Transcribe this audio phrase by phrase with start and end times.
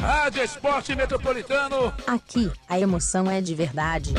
[0.00, 1.92] Rádio Esporte Metropolitano.
[2.06, 4.14] Aqui, a emoção é de verdade.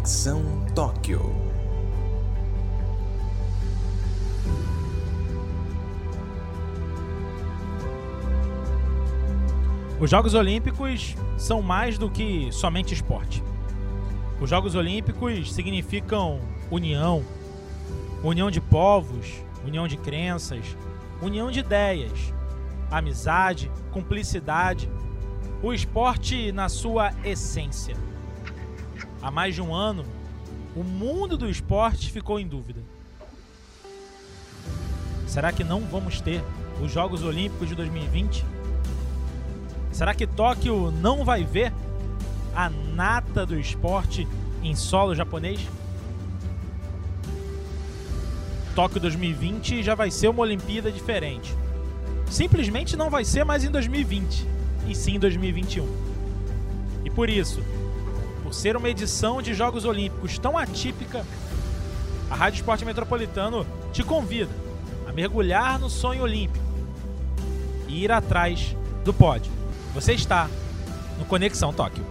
[0.00, 1.20] Conexão Tóquio.
[10.00, 13.44] Os Jogos Olímpicos são mais do que somente esporte.
[14.40, 17.22] Os Jogos Olímpicos significam união,
[18.24, 20.64] união de povos, união de crenças,
[21.20, 22.32] união de ideias,
[22.90, 24.90] amizade, cumplicidade,
[25.62, 28.09] o esporte na sua essência.
[29.22, 30.04] Há mais de um ano,
[30.74, 32.80] o mundo do esporte ficou em dúvida.
[35.26, 36.42] Será que não vamos ter
[36.82, 38.44] os Jogos Olímpicos de 2020?
[39.92, 41.72] Será que Tóquio não vai ver
[42.54, 44.26] a nata do esporte
[44.62, 45.60] em solo japonês?
[48.74, 51.54] Tóquio 2020 já vai ser uma Olimpíada diferente.
[52.30, 54.46] Simplesmente não vai ser mais em 2020,
[54.88, 55.86] e sim em 2021.
[57.04, 57.62] E por isso,
[58.50, 61.24] por ser uma edição de Jogos Olímpicos tão atípica,
[62.28, 64.50] a Rádio Esporte Metropolitano te convida
[65.06, 66.64] a mergulhar no sonho olímpico
[67.86, 69.52] e ir atrás do pódio.
[69.94, 70.50] Você está
[71.16, 72.04] no Conexão Tóquio.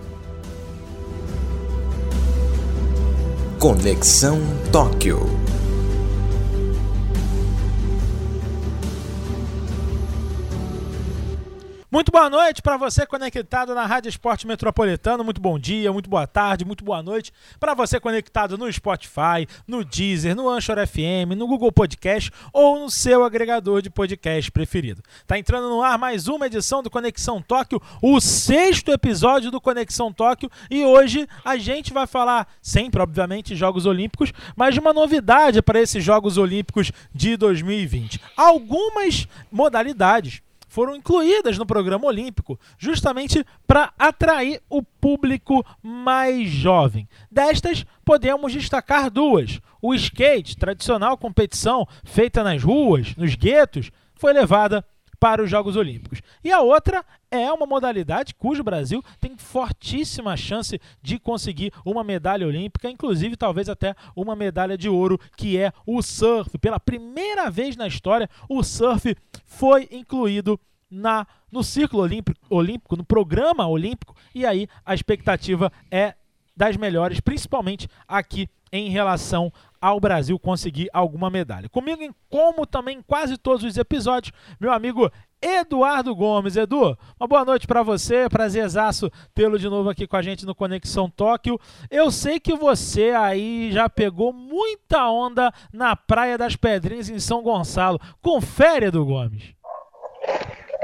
[3.60, 4.40] Conexão
[4.72, 5.49] Tóquio.
[11.92, 15.24] Muito boa noite para você conectado na Rádio Esporte Metropolitano.
[15.24, 19.84] Muito bom dia, muito boa tarde, muito boa noite para você conectado no Spotify, no
[19.84, 25.02] Deezer, no Anchor FM, no Google Podcast ou no seu agregador de podcast preferido.
[25.26, 30.14] Tá entrando no ar mais uma edição do Conexão Tóquio, o sexto episódio do Conexão
[30.14, 35.60] Tóquio e hoje a gente vai falar sempre, obviamente, Jogos Olímpicos, mas de uma novidade
[35.64, 38.22] para esses Jogos Olímpicos de 2020.
[38.38, 47.10] Algumas modalidades foram incluídas no programa olímpico, justamente para atrair o público mais jovem.
[47.30, 49.60] Destas, podemos destacar duas.
[49.82, 54.86] O skate, tradicional competição feita nas ruas, nos guetos, foi levada
[55.20, 56.22] para os Jogos Olímpicos.
[56.44, 62.48] E a outra é uma modalidade cujo Brasil tem fortíssima chance de conseguir uma medalha
[62.48, 66.58] olímpica, inclusive talvez até uma medalha de ouro, que é o surf.
[66.58, 69.16] Pela primeira vez na história, o surf
[69.46, 70.60] foi incluído
[70.90, 76.14] na no círculo olímpico, olímpico, no programa olímpico, e aí a expectativa é
[76.56, 81.70] das melhores, principalmente aqui em relação ao Brasil conseguir alguma medalha.
[81.70, 86.58] Comigo, como também em quase todos os episódios, meu amigo Eduardo Gomes.
[86.58, 90.54] Edu, uma boa noite para você, prazerzaço tê-lo de novo aqui com a gente no
[90.54, 91.60] Conexão Tóquio.
[91.90, 97.42] Eu sei que você aí já pegou muita onda na Praia das Pedrinhas em São
[97.42, 98.00] Gonçalo.
[98.22, 99.54] Confere, Edu Gomes.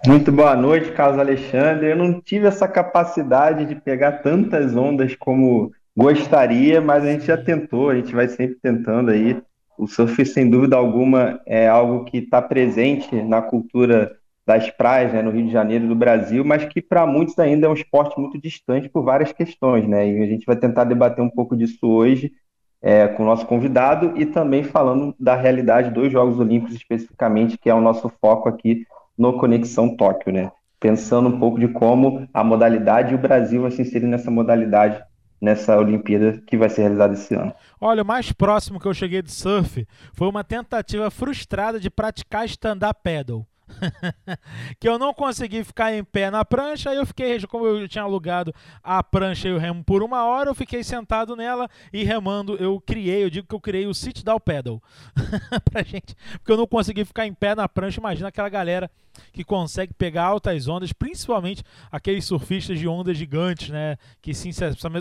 [0.07, 1.88] Muito boa noite, Carlos Alexandre.
[1.89, 7.38] Eu não tive essa capacidade de pegar tantas ondas como gostaria, mas a gente já
[7.38, 9.41] tentou, a gente vai sempre tentando aí.
[9.78, 15.22] O surf, sem dúvida alguma, é algo que está presente na cultura das praias, né,
[15.22, 18.39] no Rio de Janeiro do Brasil, mas que para muitos ainda é um esporte muito
[18.39, 20.07] distante por várias questões, né?
[20.07, 22.31] E a gente vai tentar debater um pouco disso hoje
[22.79, 27.69] é, com o nosso convidado e também falando da realidade dos Jogos Olímpicos especificamente, que
[27.69, 28.85] é o nosso foco aqui
[29.17, 30.51] no Conexão Tóquio, né?
[30.79, 35.01] Pensando um pouco de como a modalidade e o Brasil vai se inserir nessa modalidade
[35.40, 37.53] nessa Olimpíada que vai ser realizada esse ano.
[37.79, 42.46] Olha, o mais próximo que eu cheguei de surf foi uma tentativa frustrada de praticar
[42.46, 43.45] stand-up paddle.
[44.79, 48.53] que eu não consegui ficar em pé na prancha, eu fiquei, como eu tinha alugado
[48.84, 52.56] a prancha e o remo por uma hora, eu fiquei sentado nela e remando.
[52.56, 54.81] Eu criei, eu digo que eu criei o sit down pedal
[55.71, 58.00] pra gente, porque eu não consegui ficar em pé na prancha.
[58.00, 58.89] Imagina aquela galera
[59.31, 63.97] que consegue pegar altas ondas, principalmente aqueles surfistas de ondas gigantes, né?
[64.21, 64.51] Que sim,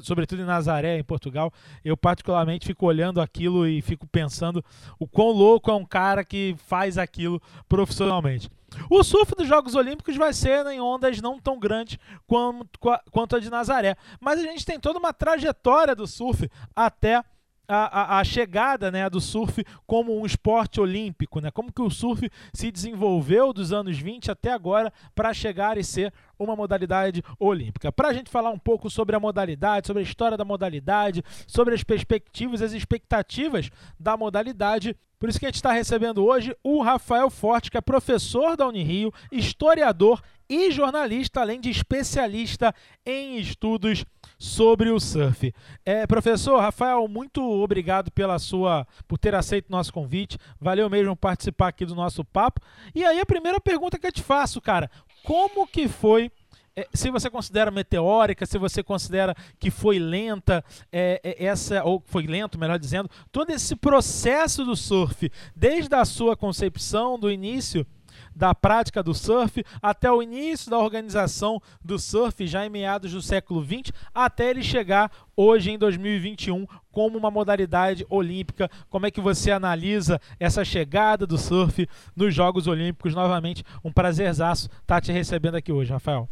[0.04, 1.52] sobretudo em Nazaré, em Portugal,
[1.84, 4.64] eu particularmente fico olhando aquilo e fico pensando
[4.98, 8.48] o quão louco é um cara que faz aquilo profissionalmente.
[8.90, 12.78] O surf dos Jogos Olímpicos vai ser em ondas não tão grandes quanto,
[13.10, 13.96] quanto a de Nazaré.
[14.20, 17.22] Mas a gente tem toda uma trajetória do surf até
[17.66, 21.50] a, a, a, chegada né, do surf como um esporte olímpico, né?
[21.50, 26.12] Como que o surf se desenvolveu dos anos 20 até agora para chegar e ser
[26.38, 27.92] uma modalidade olímpica.
[27.92, 31.74] Para a gente falar um pouco sobre a modalidade, sobre a história da modalidade, sobre
[31.74, 36.82] as perspectivas, as expectativas da modalidade, por isso que a gente está recebendo hoje o
[36.82, 42.74] Rafael Forte, que é professor da Unirio, historiador e jornalista, além de especialista
[43.06, 44.04] em estudos
[44.44, 45.54] sobre o surf.
[45.86, 50.38] É, professor Rafael, muito obrigado pela sua por ter aceito nosso convite.
[50.60, 52.60] Valeu mesmo participar aqui do nosso papo.
[52.94, 54.90] E aí a primeira pergunta que eu te faço, cara,
[55.22, 56.30] como que foi
[56.76, 60.62] é, se você considera meteórica, se você considera que foi lenta
[60.92, 66.04] é, é, essa ou foi lento, melhor dizendo, todo esse processo do surf, desde a
[66.04, 67.86] sua concepção do início
[68.34, 73.22] da prática do surf até o início da organização do surf, já em meados do
[73.22, 78.70] século XX, até ele chegar hoje em 2021 como uma modalidade olímpica.
[78.88, 83.14] Como é que você analisa essa chegada do surf nos Jogos Olímpicos?
[83.14, 86.28] Novamente, um prazerzaço estar te recebendo aqui hoje, Rafael.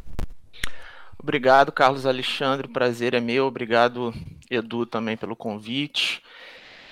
[1.22, 2.66] Obrigado, Carlos Alexandre.
[2.66, 3.46] Prazer é meu.
[3.46, 4.12] Obrigado,
[4.50, 6.20] Edu, também pelo convite.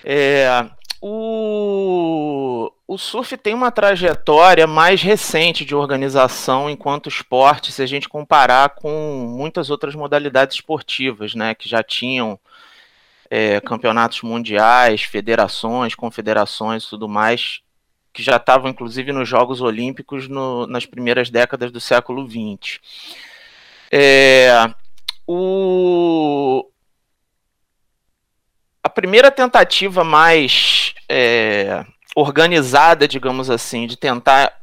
[0.04, 0.70] É,
[1.00, 8.08] o, o surf tem uma trajetória mais recente de organização enquanto esporte, se a gente
[8.08, 12.38] comparar com muitas outras modalidades esportivas, né, que já tinham
[13.30, 17.60] é, campeonatos mundiais, federações, confederações tudo mais,
[18.12, 22.78] que já estavam inclusive nos Jogos Olímpicos no, nas primeiras décadas do século XX.
[23.90, 24.52] É,
[25.26, 26.69] o,
[28.82, 31.84] a primeira tentativa mais é,
[32.14, 34.58] organizada, digamos assim, de tentar.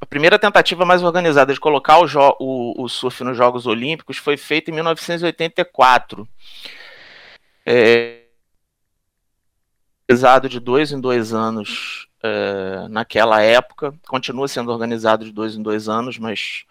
[0.00, 2.06] A primeira tentativa mais organizada de colocar o,
[2.38, 6.28] o, o surf nos Jogos Olímpicos foi feita em 1984.
[7.64, 8.22] É,
[10.08, 15.62] organizado de dois em dois anos é, naquela época, continua sendo organizado de dois em
[15.62, 16.64] dois anos, mas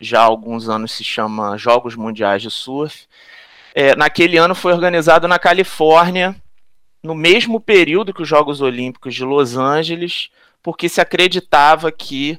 [0.00, 3.06] já há alguns anos se chama Jogos Mundiais de Surf.
[3.74, 6.36] É, naquele ano foi organizado na Califórnia,
[7.02, 10.30] no mesmo período que os Jogos Olímpicos de Los Angeles,
[10.62, 12.38] porque se acreditava que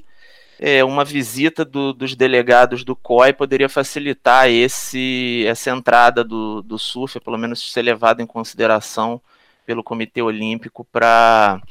[0.59, 6.79] é, uma visita do, dos delegados do COI poderia facilitar esse, essa entrada do, do
[6.79, 9.21] surf, pelo menos ser levado em consideração
[9.65, 11.61] pelo Comitê Olímpico para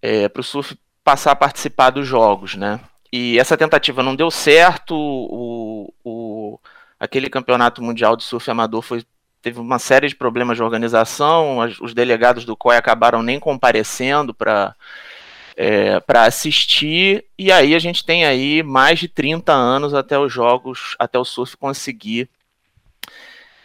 [0.00, 2.80] é, o surf passar a participar dos Jogos, né?
[3.12, 6.60] E essa tentativa não deu certo, o, o,
[6.98, 9.04] aquele campeonato mundial de surf amador foi
[9.42, 14.74] teve uma série de problemas de organização, os delegados do COI acabaram nem comparecendo para
[15.56, 20.32] é, para assistir, e aí a gente tem aí mais de 30 anos até os
[20.32, 22.30] jogos, até o surf conseguir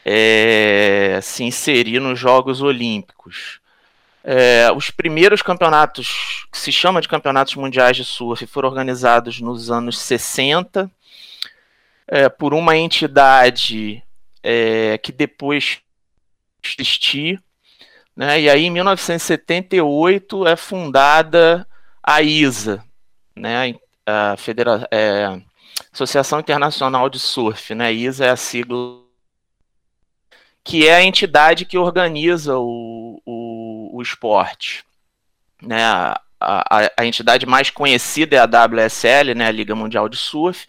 [0.04, 3.60] é, se inserir nos Jogos Olímpicos.
[4.24, 9.72] É, os primeiros campeonatos, que se chama de campeonatos mundiais de surf, foram organizados nos
[9.72, 10.92] anos 60
[12.08, 14.04] é, por uma entidade
[14.46, 15.80] é, que depois
[16.64, 17.42] existir,
[18.16, 18.40] né?
[18.40, 21.68] E aí em 1978 é fundada
[22.04, 22.84] a ISA,
[23.36, 23.76] né?
[24.06, 25.42] A Federa é,
[25.92, 27.92] Associação Internacional de Surf, né?
[27.92, 29.04] ISA é a sigla
[30.64, 34.86] que é a entidade que organiza o, o, o esporte,
[35.62, 35.84] né?
[35.84, 39.48] A, a, a, entidade mais conhecida é a WSL, né?
[39.48, 40.68] A Liga Mundial de Surf,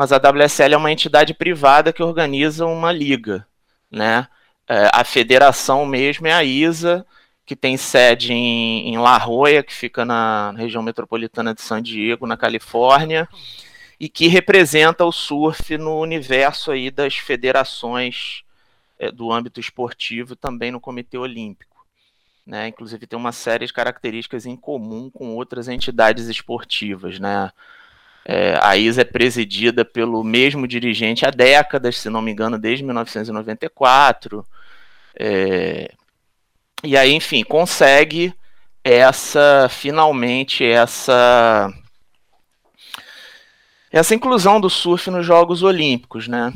[0.00, 3.46] mas a WSL é uma entidade privada que organiza uma liga,
[3.90, 4.26] né?
[4.66, 7.04] É, a federação mesmo é a ISA,
[7.44, 12.26] que tem sede em, em La Jolla, que fica na região metropolitana de San Diego,
[12.26, 13.28] na Califórnia,
[14.00, 18.42] e que representa o surf no universo aí das federações
[18.98, 21.76] é, do âmbito esportivo, também no Comitê Olímpico.
[22.46, 22.68] Né?
[22.68, 27.52] Inclusive tem uma série de características em comum com outras entidades esportivas, né?
[28.32, 32.84] É, a ISA é presidida pelo mesmo dirigente há décadas, se não me engano, desde
[32.84, 34.46] 1994.
[35.18, 35.90] É,
[36.84, 38.32] e aí, enfim, consegue
[38.84, 41.72] essa, finalmente, essa
[43.90, 46.52] essa inclusão do surf nos Jogos Olímpicos, né?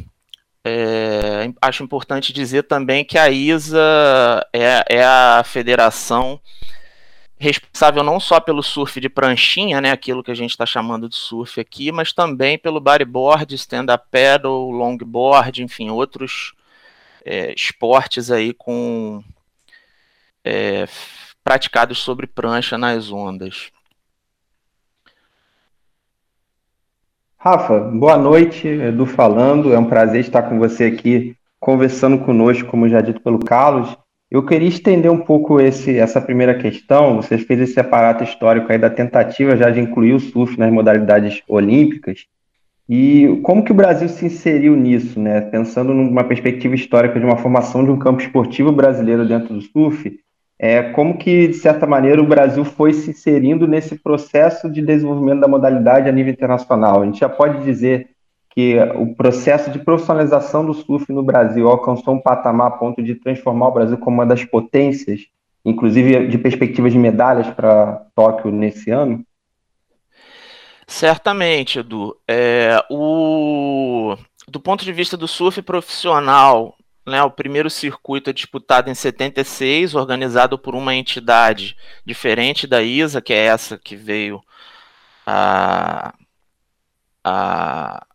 [0.64, 6.40] É, acho importante dizer também que a ISA é, é a federação
[7.38, 11.16] responsável não só pelo surf de pranchinha, né, aquilo que a gente está chamando de
[11.16, 16.54] surf aqui, mas também pelo bodyboard, stand-up paddle, longboard, enfim, outros
[17.24, 19.22] é, esportes aí com
[20.44, 20.86] é,
[21.42, 23.70] praticados sobre prancha nas ondas.
[27.36, 29.74] Rafa, boa noite, Edu falando.
[29.74, 33.94] É um prazer estar com você aqui conversando conosco, como já dito pelo Carlos.
[34.34, 37.22] Eu queria estender um pouco esse, essa primeira questão.
[37.22, 41.40] Você fez esse aparato histórico aí da tentativa já de incluir o surf nas modalidades
[41.46, 42.26] olímpicas.
[42.88, 45.40] E como que o Brasil se inseriu nisso, né?
[45.40, 50.18] Pensando numa perspectiva histórica de uma formação de um campo esportivo brasileiro dentro do surf,
[50.58, 55.42] é, como que, de certa maneira, o Brasil foi se inserindo nesse processo de desenvolvimento
[55.42, 57.02] da modalidade a nível internacional?
[57.02, 58.08] A gente já pode dizer
[58.54, 63.16] que o processo de profissionalização do surf no Brasil alcançou um patamar a ponto de
[63.16, 65.26] transformar o Brasil como uma das potências,
[65.64, 69.26] inclusive de perspectivas de medalhas para Tóquio nesse ano?
[70.86, 72.16] Certamente, Edu.
[72.28, 78.88] É, o, do ponto de vista do surf profissional, né, o primeiro circuito é disputado
[78.88, 84.40] em 76, organizado por uma entidade diferente da ISA, que é essa que veio
[85.26, 86.14] a,
[87.24, 88.06] a,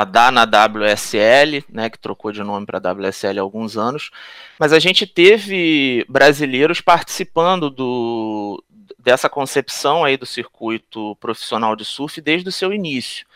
[0.00, 4.10] a dar na WSL, né, que trocou de nome para WSL há alguns anos.
[4.58, 8.62] Mas a gente teve brasileiros participando do,
[8.98, 13.26] dessa concepção aí do circuito profissional de surf desde o seu início.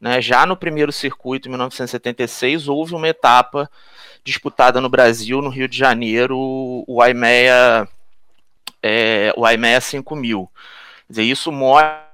[0.00, 0.20] Né?
[0.20, 3.70] Já no primeiro circuito, em 1976, houve uma etapa
[4.24, 7.88] disputada no Brasil, no Rio de Janeiro, o IMEA,
[8.82, 10.50] é, o IMEA 5000.
[11.06, 12.11] Quer dizer, isso mostra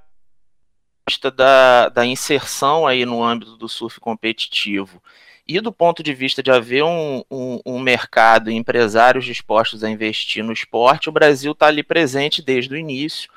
[1.34, 5.02] da, da inserção aí no âmbito do surf competitivo
[5.48, 9.88] e do ponto de vista de haver um, um, um mercado e empresários dispostos a
[9.88, 13.30] investir no esporte, o Brasil está ali presente desde o início,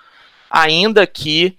[0.49, 1.57] ainda que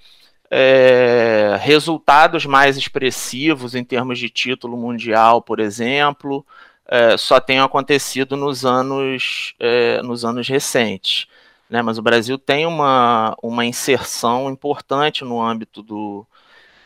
[0.51, 6.45] é, resultados mais expressivos em termos de título mundial, por exemplo,
[6.87, 11.27] é, só tenham acontecido nos anos, é, nos anos recentes.
[11.73, 11.81] Né?
[11.81, 16.27] Mas o Brasil tem uma, uma inserção importante no âmbito do,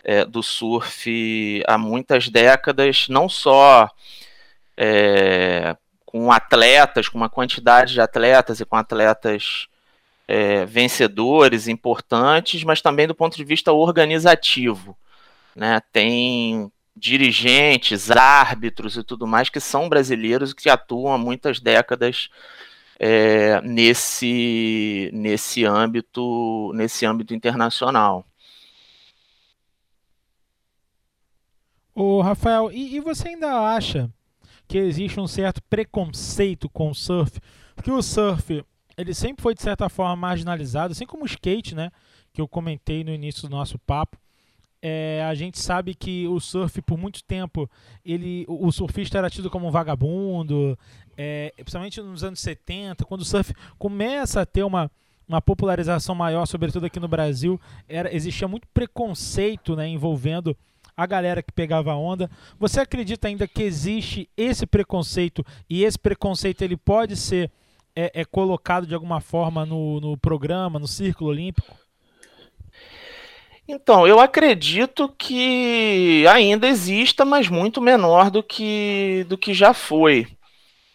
[0.04, 3.90] é, do surf há muitas décadas, não só
[4.76, 9.66] é, com atletas, com uma quantidade de atletas e com atletas
[10.28, 14.96] é, vencedores importantes, mas também do ponto de vista organizativo.
[15.56, 15.80] Né?
[15.92, 22.30] Tem dirigentes, árbitros e tudo mais que são brasileiros que atuam há muitas décadas
[22.98, 28.26] é, nesse, nesse âmbito nesse âmbito internacional.
[31.94, 34.10] Ô, Rafael, e, e, você ainda acha
[34.68, 37.40] que existe um certo preconceito com o surf?
[37.74, 38.62] Porque o surf,
[38.98, 41.90] ele sempre foi de certa forma marginalizado, assim como o skate, né?
[42.34, 44.18] Que eu comentei no início do nosso papo.
[44.82, 47.68] É, a gente sabe que o surf, por muito tempo,
[48.04, 50.78] ele, o, surfista era tido como um vagabundo,
[51.16, 54.90] é, principalmente nos anos 70, quando o surf começa a ter uma,
[55.28, 60.56] uma popularização maior, sobretudo aqui no Brasil, era, existia muito preconceito né, envolvendo
[60.96, 62.30] a galera que pegava a onda.
[62.58, 67.50] Você acredita ainda que existe esse preconceito e esse preconceito ele pode ser
[67.94, 71.76] é, é colocado de alguma forma no, no programa, no círculo olímpico?
[73.68, 80.28] Então, eu acredito que ainda exista, mas muito menor do que, do que já foi.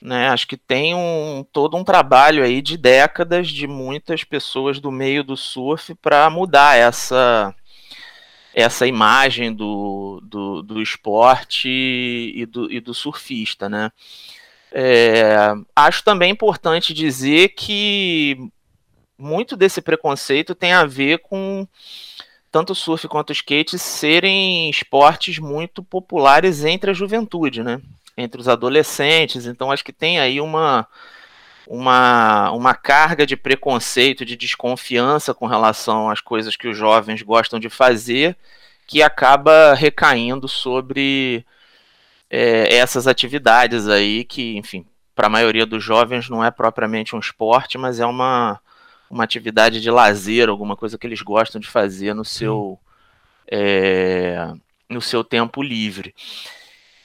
[0.02, 0.30] Né?
[0.30, 5.24] Acho que tem um, todo um trabalho aí de décadas de muitas pessoas do meio
[5.24, 7.54] do surf para mudar essa,
[8.54, 13.92] essa imagem do, do, do esporte e do, e do surfista, né?
[14.74, 18.38] É, acho também importante dizer que
[19.18, 21.68] muito desse preconceito tem a ver com
[22.52, 27.82] tanto o surf quanto o skate serem esportes muito populares entre a juventude, né?
[28.18, 29.46] Entre os adolescentes.
[29.46, 30.88] Então acho que tem aí uma
[31.68, 37.60] uma, uma carga de preconceito, de desconfiança com relação às coisas que os jovens gostam
[37.60, 38.36] de fazer,
[38.86, 41.46] que acaba recaindo sobre
[42.30, 47.20] é, essas atividades aí, que, enfim, para a maioria dos jovens não é propriamente um
[47.20, 48.60] esporte, mas é uma,
[49.10, 52.78] uma atividade de lazer, alguma coisa que eles gostam de fazer no seu,
[53.50, 54.52] é,
[54.90, 56.14] no seu tempo livre.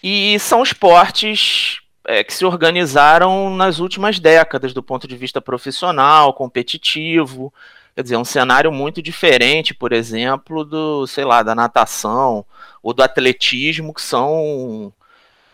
[0.03, 6.33] E são esportes é, que se organizaram nas últimas décadas, do ponto de vista profissional,
[6.33, 7.53] competitivo.
[7.95, 12.45] Quer dizer, é um cenário muito diferente, por exemplo, do, sei lá, da natação
[12.83, 14.93] ou do atletismo, que são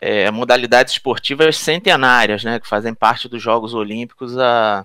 [0.01, 4.85] é, modalidades esportivas centenárias, né, que fazem parte dos Jogos Olímpicos há,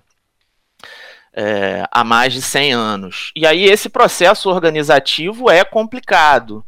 [1.33, 3.31] é, há mais de 100 anos.
[3.35, 6.63] E aí esse processo organizativo é complicado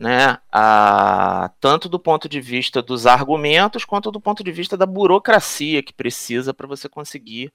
[0.00, 4.86] né, a, tanto do ponto de vista dos argumentos quanto do ponto de vista da
[4.86, 7.52] burocracia que precisa para você conseguir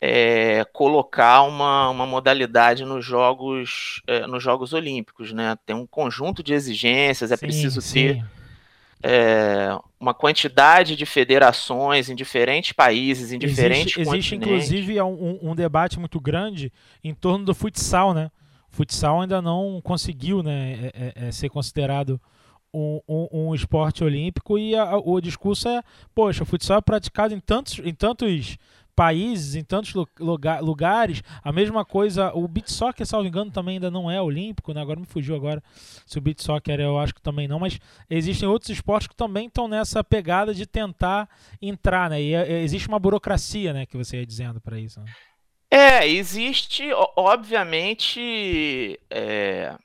[0.00, 5.54] é, colocar uma, uma modalidade nos jogos é, nos jogos olímpicos, né?
[5.66, 7.92] Tem um conjunto de exigências, é sim, preciso sim.
[7.92, 8.24] ter
[9.02, 9.68] é,
[10.00, 15.98] uma quantidade de federações em diferentes países, em diferentes existe, existe inclusive um, um, debate
[15.98, 16.72] muito grande
[17.04, 18.30] em torno do futsal, né?
[18.76, 20.92] Futsal ainda não conseguiu né, é,
[21.22, 22.20] é, é, ser considerado
[22.72, 25.82] um, um, um esporte olímpico e a- o discurso é,
[26.14, 28.58] poxa, o futsal é praticado em tantos, em tantos
[28.94, 31.22] países, em tantos lu- lugar- lugares.
[31.44, 34.80] A mesma coisa, o beach soccer, salvo engano, também ainda não é olímpico, né?
[34.80, 35.62] Agora me fugiu agora
[36.06, 37.78] se o beach soccer eu acho que também não, mas
[38.10, 41.28] existem outros esportes que também estão nessa pegada de tentar
[41.60, 42.22] entrar, né?
[42.22, 44.98] E é- é- existe uma burocracia, né, que você ia dizendo para isso.
[45.00, 45.06] né?
[45.70, 46.84] É, existe,
[47.16, 49.76] obviamente, é,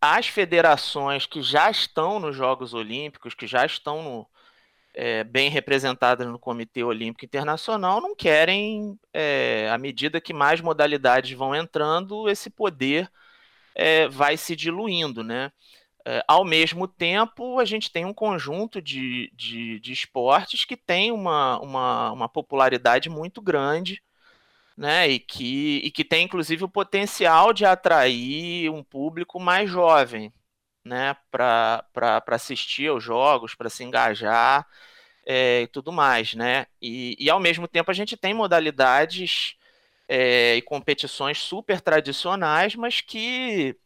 [0.00, 4.28] as federações que já estão nos Jogos Olímpicos, que já estão no-
[4.94, 11.32] é, bem representadas no Comitê Olímpico Internacional, não querem, é, à medida que mais modalidades
[11.36, 13.10] vão entrando, esse poder
[13.74, 15.52] é, vai se diluindo, né?
[16.06, 21.12] É, ao mesmo tempo, a gente tem um conjunto de, de, de esportes que tem
[21.12, 24.02] uma, uma, uma popularidade muito grande
[24.76, 25.08] né?
[25.08, 30.32] E que, e que tem inclusive o potencial de atrair um público mais jovem,
[30.84, 31.16] né?
[31.30, 31.84] Para
[32.28, 34.66] assistir aos jogos, para se engajar
[35.26, 36.66] é, e tudo mais, né?
[36.80, 39.56] E, e ao mesmo tempo a gente tem modalidades
[40.08, 43.76] é, e competições super tradicionais, mas que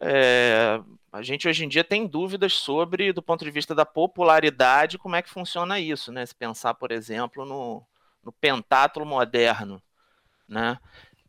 [0.00, 0.80] é,
[1.12, 5.16] a gente hoje em dia tem dúvidas sobre, do ponto de vista da popularidade, como
[5.16, 6.24] é que funciona isso, né?
[6.26, 7.86] Se pensar, por exemplo, no,
[8.22, 9.82] no pentátulo moderno,
[10.52, 10.78] né?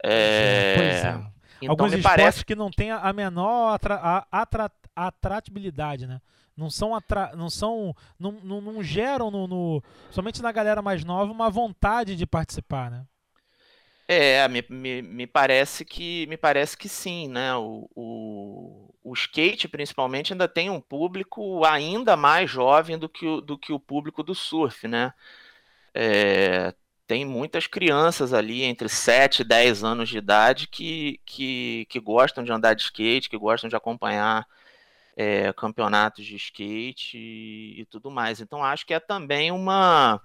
[0.06, 1.24] É, Pois é.
[1.62, 6.22] Então Alguns esportes parece que não tem a a menor atra, a- atra- atratibilidade, né?
[6.56, 11.04] Não são, atra, não são, não, não, não geram no, no, somente na galera mais
[11.04, 13.06] nova uma vontade de participar, né?
[14.08, 17.56] É, me, me, me parece que me parece que sim, né?
[17.56, 23.40] O, o, o skate, principalmente, ainda tem um público ainda mais jovem do que o,
[23.42, 25.14] do que o público do surf, né?
[25.94, 26.74] É,
[27.14, 32.44] tem muitas crianças ali entre 7 e 10 anos de idade que, que, que gostam
[32.44, 34.48] de andar de skate, que gostam de acompanhar
[35.16, 38.42] é, campeonatos de skate e, e tudo mais.
[38.42, 40.20] Então acho que é também uma.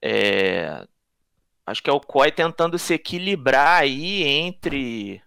[0.00, 0.86] é,
[1.66, 5.20] acho que é o COI tentando se equilibrar aí entre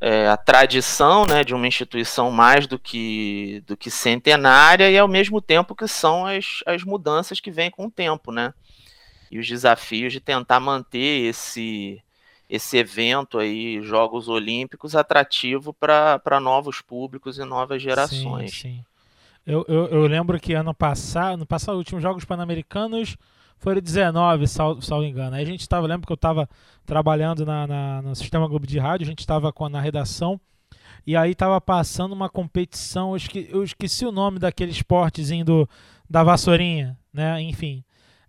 [0.00, 5.06] é, a tradição né, de uma instituição mais do que, do que centenária e ao
[5.06, 8.52] mesmo tempo que são as, as mudanças que vêm com o tempo, né?
[9.32, 12.00] E os desafios de tentar manter esse,
[12.48, 18.50] esse evento aí, Jogos Olímpicos, atrativo para novos públicos e novas gerações.
[18.52, 18.84] Sim, sim.
[19.46, 23.16] Eu, eu, eu lembro que ano passado, no passado, últimos Jogos Pan-Americanos
[23.58, 25.36] foram 19, salvo, salvo engano.
[25.36, 26.48] Aí a gente estava, lembro que eu estava
[26.86, 30.40] trabalhando na, na- no Sistema Globo de Rádio, a gente estava na redação,
[31.06, 35.68] e aí estava passando uma competição, eu, esque- eu esqueci o nome daquele esportezinho do,
[36.08, 37.40] da vassourinha, né?
[37.42, 37.84] Enfim.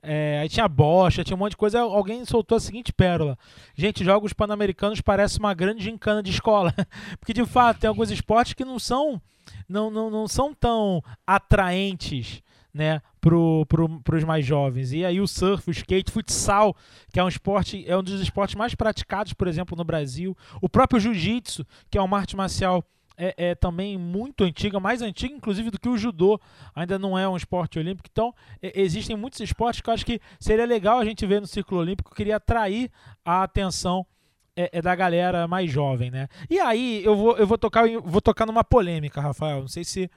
[0.06, 1.80] É, aí tinha bocha, tinha um monte de coisa.
[1.80, 3.38] Alguém soltou a seguinte pérola.
[3.74, 6.74] Gente, jogos pan-americanos parece uma grande gincana de escola.
[7.20, 9.22] Porque de fato tem alguns esportes que não são
[9.68, 12.42] não, não, não são tão atraentes
[12.74, 14.92] né, pro, pro, pros mais jovens.
[14.92, 16.76] E aí o surf, o skate, futsal,
[17.12, 20.36] que é um esporte, é um dos esportes mais praticados, por exemplo, no Brasil.
[20.62, 22.84] O próprio jiu-jitsu, que é uma arte marcial
[23.18, 26.40] é, é também muito antiga, mais antiga inclusive do que o judô,
[26.76, 28.10] ainda não é um esporte olímpico.
[28.12, 31.48] Então, é, existem muitos esportes que eu acho que seria legal a gente ver no
[31.48, 32.90] círculo olímpico, eu queria atrair
[33.24, 34.06] a atenção
[34.56, 36.28] é, é da galera mais jovem, né?
[36.50, 39.62] E aí eu vou, eu vou tocar em- vou tocar numa polêmica, Rafael.
[39.62, 40.08] Não sei se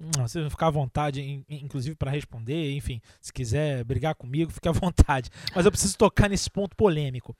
[0.00, 4.16] hum, você vai ficar à vontade, in- in- inclusive para responder, enfim, se quiser brigar
[4.16, 5.30] comigo, fique à vontade.
[5.54, 7.36] Mas eu preciso tocar nesse ponto polêmico.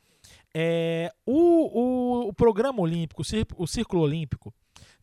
[0.55, 4.55] É, o, o, o programa olímpico, o, cir- o círculo olímpico,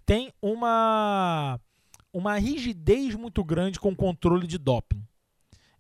[0.06, 1.60] tem uma
[2.14, 5.02] uma rigidez muito grande com o controle de doping.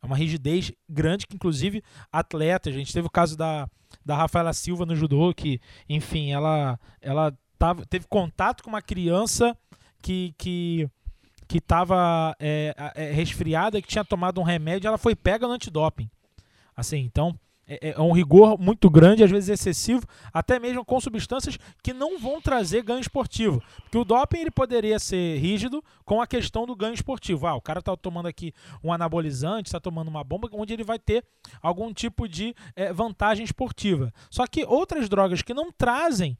[0.01, 2.73] É uma rigidez grande que, inclusive, atletas.
[2.73, 3.69] A gente teve o caso da,
[4.03, 9.55] da Rafaela Silva no judô, que, enfim, ela, ela tava, teve contato com uma criança
[10.01, 10.33] que.
[10.37, 10.89] que
[11.47, 16.09] que estava é, é, resfriada, que tinha tomado um remédio, ela foi pega no antidoping.
[16.73, 17.37] Assim, então
[17.81, 22.19] é, é um rigor muito grande, às vezes excessivo, até mesmo com substâncias que não
[22.19, 23.61] vão trazer ganho esportivo.
[23.83, 27.47] Porque o doping ele poderia ser rígido com a questão do ganho esportivo.
[27.47, 28.53] Ah, o cara está tomando aqui
[28.83, 31.23] um anabolizante, está tomando uma bomba, onde ele vai ter
[31.61, 34.13] algum tipo de é, vantagem esportiva.
[34.29, 36.37] Só que outras drogas que não trazem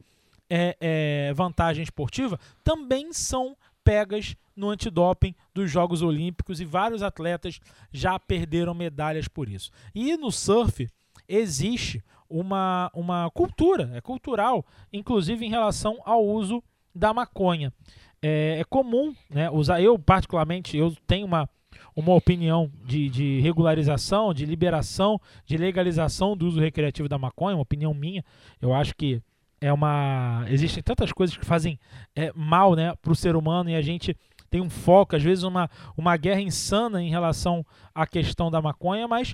[0.50, 7.60] é, é, vantagem esportiva também são pegas no antidoping dos Jogos Olímpicos e vários atletas
[7.92, 9.72] já perderam medalhas por isso.
[9.96, 10.90] E no surf
[11.34, 16.64] existe uma, uma cultura, é cultural, inclusive em relação ao uso
[16.94, 17.74] da maconha.
[18.22, 21.50] É, é comum né, usar, eu particularmente, eu tenho uma,
[21.96, 27.64] uma opinião de, de regularização, de liberação, de legalização do uso recreativo da maconha, uma
[27.64, 28.24] opinião minha.
[28.62, 29.22] Eu acho que
[29.60, 30.46] é uma.
[30.50, 31.80] Existem tantas coisas que fazem
[32.16, 34.16] é, mal né, para o ser humano e a gente
[34.50, 37.66] tem um foco, às vezes uma, uma guerra insana em relação
[37.96, 39.34] à questão da maconha, mas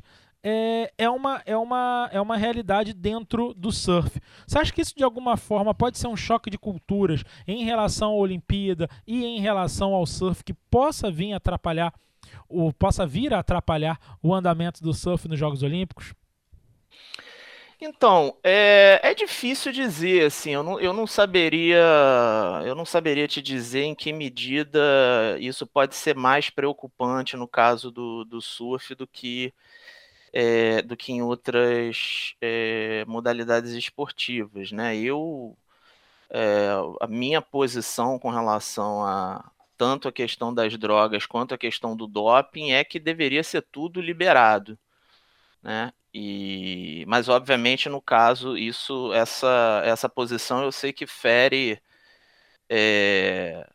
[0.49, 4.17] é, é, uma, é, uma, é uma realidade dentro do surf.
[4.47, 8.11] Você acha que isso de alguma forma pode ser um choque de culturas em relação
[8.11, 11.93] à Olimpíada e em relação ao surf que possa vir atrapalhar,
[12.47, 16.13] ou possa vir a atrapalhar o andamento do surf nos Jogos Olímpicos?
[17.79, 21.83] Então, é, é difícil dizer, assim, eu não, eu não saberia,
[22.65, 24.79] eu não saberia te dizer em que medida
[25.39, 29.53] isso pode ser mais preocupante no caso do, do surf do que,
[30.33, 34.95] é, do que em outras é, modalidades esportivas, né?
[34.97, 35.57] Eu,
[36.29, 36.69] é,
[37.01, 42.07] a minha posição com relação a tanto a questão das drogas quanto a questão do
[42.07, 44.77] doping é que deveria ser tudo liberado,
[45.63, 45.93] né?
[46.13, 51.81] E, mas obviamente no caso isso essa essa posição eu sei que fere
[52.69, 53.67] é,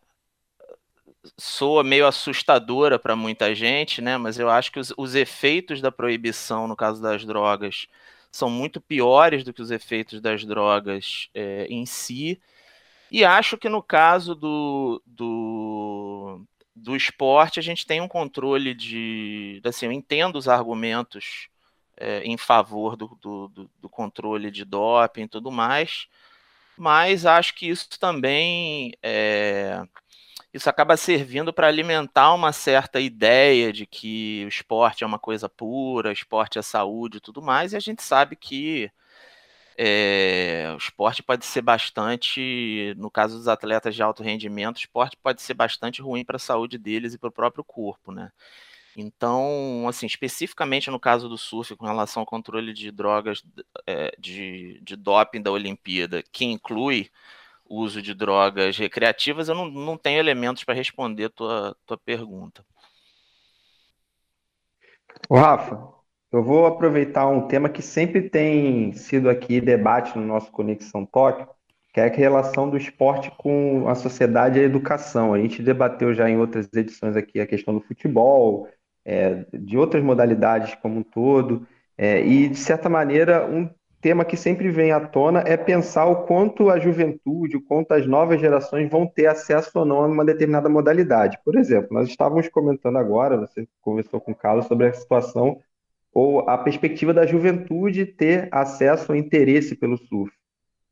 [1.37, 4.17] soa meio assustadora para muita gente, né?
[4.17, 7.87] Mas eu acho que os, os, efeitos da proibição no caso das drogas
[8.31, 12.41] são muito piores do que os efeitos das drogas é, em si.
[13.11, 16.43] E acho que no caso do, do,
[16.75, 19.61] do esporte a gente tem um controle de.
[19.65, 21.49] Assim, eu entendo os argumentos
[21.97, 26.09] é, em favor do, do, do, controle de doping e tudo mais,
[26.77, 29.83] mas acho que isso também é,
[30.53, 35.49] isso acaba servindo para alimentar uma certa ideia de que o esporte é uma coisa
[35.49, 38.91] pura, esporte é saúde e tudo mais, e a gente sabe que
[39.77, 45.17] é, o esporte pode ser bastante, no caso dos atletas de alto rendimento, o esporte
[45.17, 48.31] pode ser bastante ruim para a saúde deles e para o próprio corpo, né?
[48.97, 53.43] Então, assim, especificamente no caso do surf, com relação ao controle de drogas
[53.87, 57.11] é, de, de doping da Olimpíada, que inclui
[57.73, 62.65] uso de drogas recreativas, eu não, não tenho elementos para responder tua, tua pergunta.
[65.29, 65.89] O Rafa,
[66.31, 71.49] eu vou aproveitar um tema que sempre tem sido aqui debate no nosso Conexão Tóquio,
[71.93, 75.35] que é a relação do esporte com a sociedade e a educação.
[75.35, 78.69] A gente debateu já em outras edições aqui a questão do futebol,
[79.05, 81.67] é, de outras modalidades como um todo.
[81.99, 83.69] É, e, de certa maneira, um
[84.03, 88.05] tema que sempre vem à tona é pensar o quanto a juventude, o quanto as
[88.05, 91.39] novas gerações vão ter acesso ou não a uma determinada modalidade.
[91.45, 95.61] Por exemplo, nós estávamos comentando agora, você conversou com o Carlos sobre a situação
[96.13, 100.35] ou a perspectiva da juventude ter acesso ou interesse pelo surf.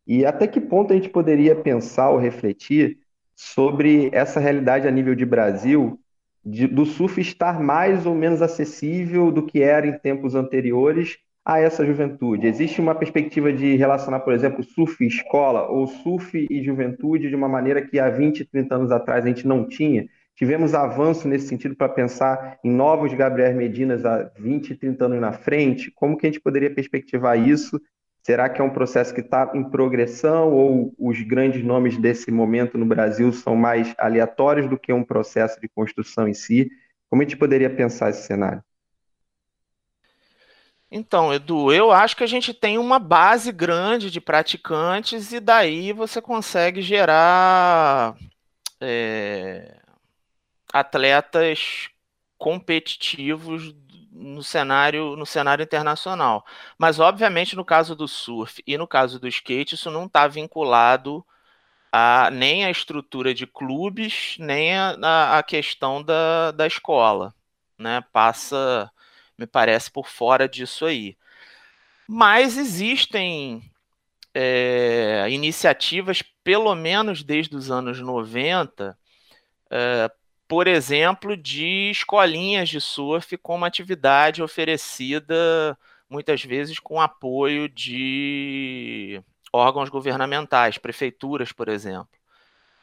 [0.07, 2.99] E até que ponto a gente poderia pensar ou refletir
[3.35, 5.99] sobre essa realidade a nível de Brasil,
[6.45, 11.19] de, do surf estar mais ou menos acessível do que era em tempos anteriores
[11.51, 12.47] a essa juventude?
[12.47, 17.35] Existe uma perspectiva de relacionar, por exemplo, surf e escola ou surf e juventude de
[17.35, 20.07] uma maneira que há 20, 30 anos atrás a gente não tinha?
[20.37, 25.33] Tivemos avanço nesse sentido para pensar em novos Gabriel Medinas há 20, 30 anos na
[25.33, 25.91] frente?
[25.91, 27.81] Como que a gente poderia perspectivar isso
[28.23, 32.77] Será que é um processo que está em progressão ou os grandes nomes desse momento
[32.77, 36.71] no Brasil são mais aleatórios do que um processo de construção em si?
[37.09, 38.63] Como a gente poderia pensar esse cenário?
[40.91, 45.93] Então, Edu, eu acho que a gente tem uma base grande de praticantes e daí
[45.93, 48.17] você consegue gerar
[48.81, 49.79] é,
[50.73, 51.89] atletas
[52.39, 53.75] competitivos
[54.13, 56.45] no cenário no cenário internacional.
[56.79, 61.25] Mas obviamente no caso do surf e no caso do skate isso não está vinculado
[61.93, 67.35] a nem a estrutura de clubes nem a questão da, da escola,
[67.79, 68.03] né?
[68.13, 68.91] Passa,
[69.41, 71.17] me parece, por fora disso aí.
[72.07, 73.63] Mas existem
[74.35, 78.97] é, iniciativas, pelo menos desde os anos 90,
[79.71, 80.11] é,
[80.47, 89.23] por exemplo, de escolinhas de surf como atividade oferecida muitas vezes com apoio de
[89.53, 92.11] órgãos governamentais, prefeituras, por exemplo.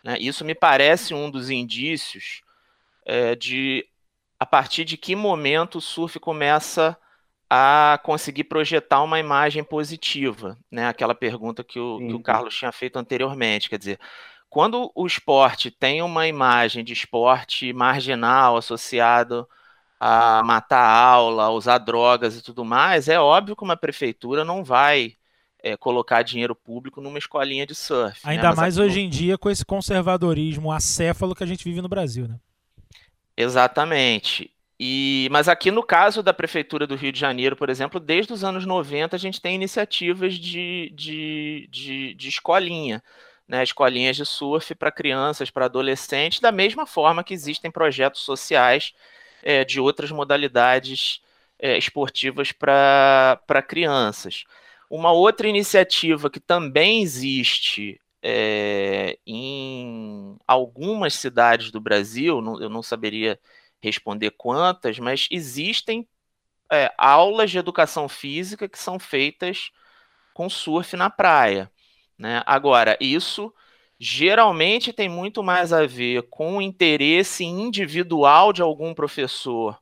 [0.03, 0.17] Né?
[0.19, 2.41] Isso me parece um dos indícios
[3.05, 3.85] é, de
[4.39, 6.97] a partir de que momento o surf começa
[7.49, 10.87] a conseguir projetar uma imagem positiva, né?
[10.87, 13.99] Aquela pergunta que o, que o Carlos tinha feito anteriormente, quer dizer,
[14.49, 19.47] quando o esporte tem uma imagem de esporte marginal associado
[19.99, 24.63] a matar aula, a usar drogas e tudo mais, é óbvio que uma prefeitura não
[24.63, 25.15] vai
[25.63, 28.25] é, colocar dinheiro público numa escolinha de surf.
[28.25, 28.33] Né?
[28.33, 28.55] Ainda né?
[28.55, 32.39] mais hoje em dia com esse conservadorismo acéfalo que a gente vive no Brasil, né?
[33.37, 34.51] Exatamente.
[34.79, 38.43] E, mas aqui no caso da Prefeitura do Rio de Janeiro, por exemplo, desde os
[38.43, 43.01] anos 90 a gente tem iniciativas de, de, de, de escolinha
[43.47, 48.93] né, escolinhas de surf para crianças, para adolescentes, da mesma forma que existem projetos sociais
[49.41, 51.21] é, de outras modalidades
[51.57, 54.43] é, esportivas para crianças.
[54.89, 62.83] Uma outra iniciativa que também existe é, em algumas cidades do Brasil, não, eu não
[62.83, 63.39] saberia
[63.81, 66.07] responder quantas, mas existem
[66.71, 69.71] é, aulas de educação física que são feitas
[70.33, 71.71] com surf na praia.
[72.17, 72.41] Né?
[72.45, 73.53] Agora, isso
[73.99, 79.79] geralmente tem muito mais a ver com o interesse individual de algum professor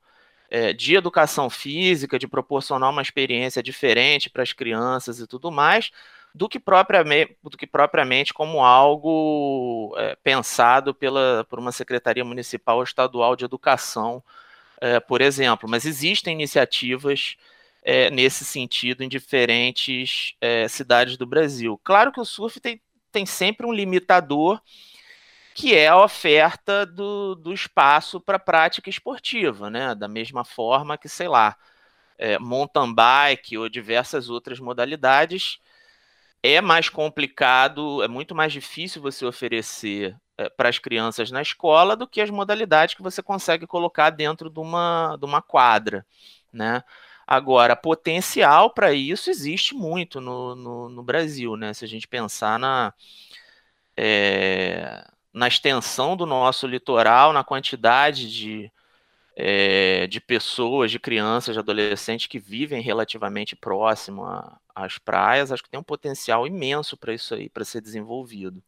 [0.49, 5.91] é, de educação física, de proporcionar uma experiência diferente para as crianças e tudo mais,
[6.35, 12.75] do que propriamente, do que propriamente como algo é, pensado pela, por uma secretaria municipal
[12.75, 14.21] ou estadual de educação,
[14.81, 15.69] é, por exemplo.
[15.69, 17.37] Mas existem iniciativas
[17.81, 21.79] é, nesse sentido em diferentes é, cidades do Brasil.
[21.81, 22.81] Claro que o surf tem,
[23.13, 24.61] tem sempre um limitador
[25.53, 29.95] que é a oferta do, do espaço para prática esportiva, né?
[29.95, 31.55] Da mesma forma que, sei lá,
[32.17, 35.61] é, mountain bike ou diversas outras modalidades,
[36.43, 41.95] é mais complicado, é muito mais difícil você oferecer é, para as crianças na escola
[41.95, 46.05] do que as modalidades que você consegue colocar dentro de uma, de uma quadra,
[46.51, 46.83] né?
[47.27, 51.73] Agora, potencial para isso existe muito no, no, no, Brasil, né?
[51.73, 52.93] Se a gente pensar na,
[53.97, 58.71] é, na extensão do nosso litoral, na quantidade de,
[59.35, 64.25] é, de pessoas, de crianças, de adolescentes que vivem relativamente próximo
[64.75, 68.61] às praias, acho que tem um potencial imenso para isso aí, para ser desenvolvido.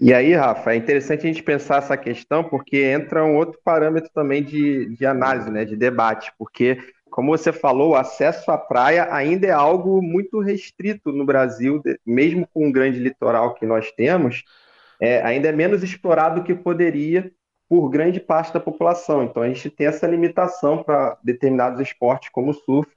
[0.00, 4.10] E aí, Rafa, é interessante a gente pensar essa questão, porque entra um outro parâmetro
[4.12, 6.78] também de, de análise, né, de debate, porque,
[7.10, 12.48] como você falou, o acesso à praia ainda é algo muito restrito no Brasil, mesmo
[12.52, 14.42] com o grande litoral que nós temos,
[14.98, 17.30] é, ainda é menos explorado do que poderia
[17.68, 19.22] por grande parte da população.
[19.22, 22.90] Então a gente tem essa limitação para determinados esportes como o surf,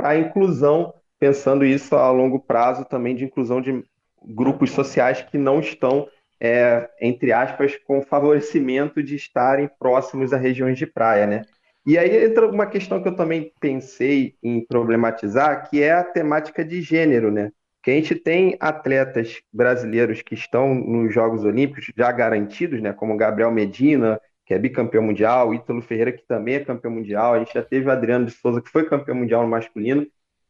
[0.00, 3.84] para a inclusão, pensando isso a longo prazo também de inclusão de
[4.24, 6.08] grupos sociais que não estão,
[6.40, 11.42] é, entre aspas, com favorecimento de estarem próximos a regiões de praia, né?
[11.86, 16.64] E aí entra uma questão que eu também pensei em problematizar, que é a temática
[16.64, 17.50] de gênero, né?
[17.82, 23.16] que a gente tem atletas brasileiros que estão nos Jogos Olímpicos já garantidos, né, como
[23.16, 27.54] Gabriel Medina, que é bicampeão mundial, Ítalo Ferreira, que também é campeão mundial, a gente
[27.54, 30.04] já teve o Adriano de Souza, que foi campeão mundial no masculino,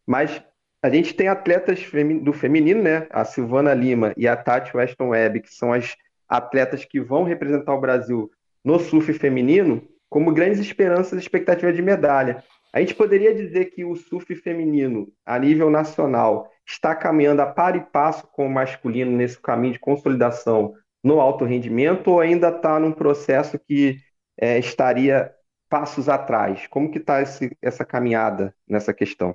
[0.06, 0.42] mas
[0.82, 1.80] a gente tem atletas
[2.22, 6.82] do feminino, né, a Silvana Lima e a Tati Weston Webb, que são as atletas
[6.82, 8.30] que vão representar o Brasil
[8.64, 12.42] no surf feminino, como grandes esperanças e expectativas de medalha.
[12.72, 17.76] A gente poderia dizer que o surf feminino, a nível nacional, está caminhando a par
[17.76, 22.78] e passo com o masculino nesse caminho de consolidação no alto rendimento ou ainda está
[22.78, 23.98] num processo que
[24.36, 25.32] é, estaria
[25.68, 26.66] passos atrás?
[26.68, 27.20] Como que está
[27.62, 29.34] essa caminhada nessa questão?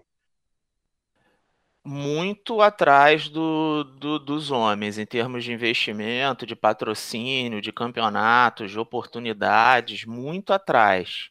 [1.88, 8.80] Muito atrás do, do, dos homens, em termos de investimento, de patrocínio, de campeonatos, de
[8.80, 11.30] oportunidades, muito atrás.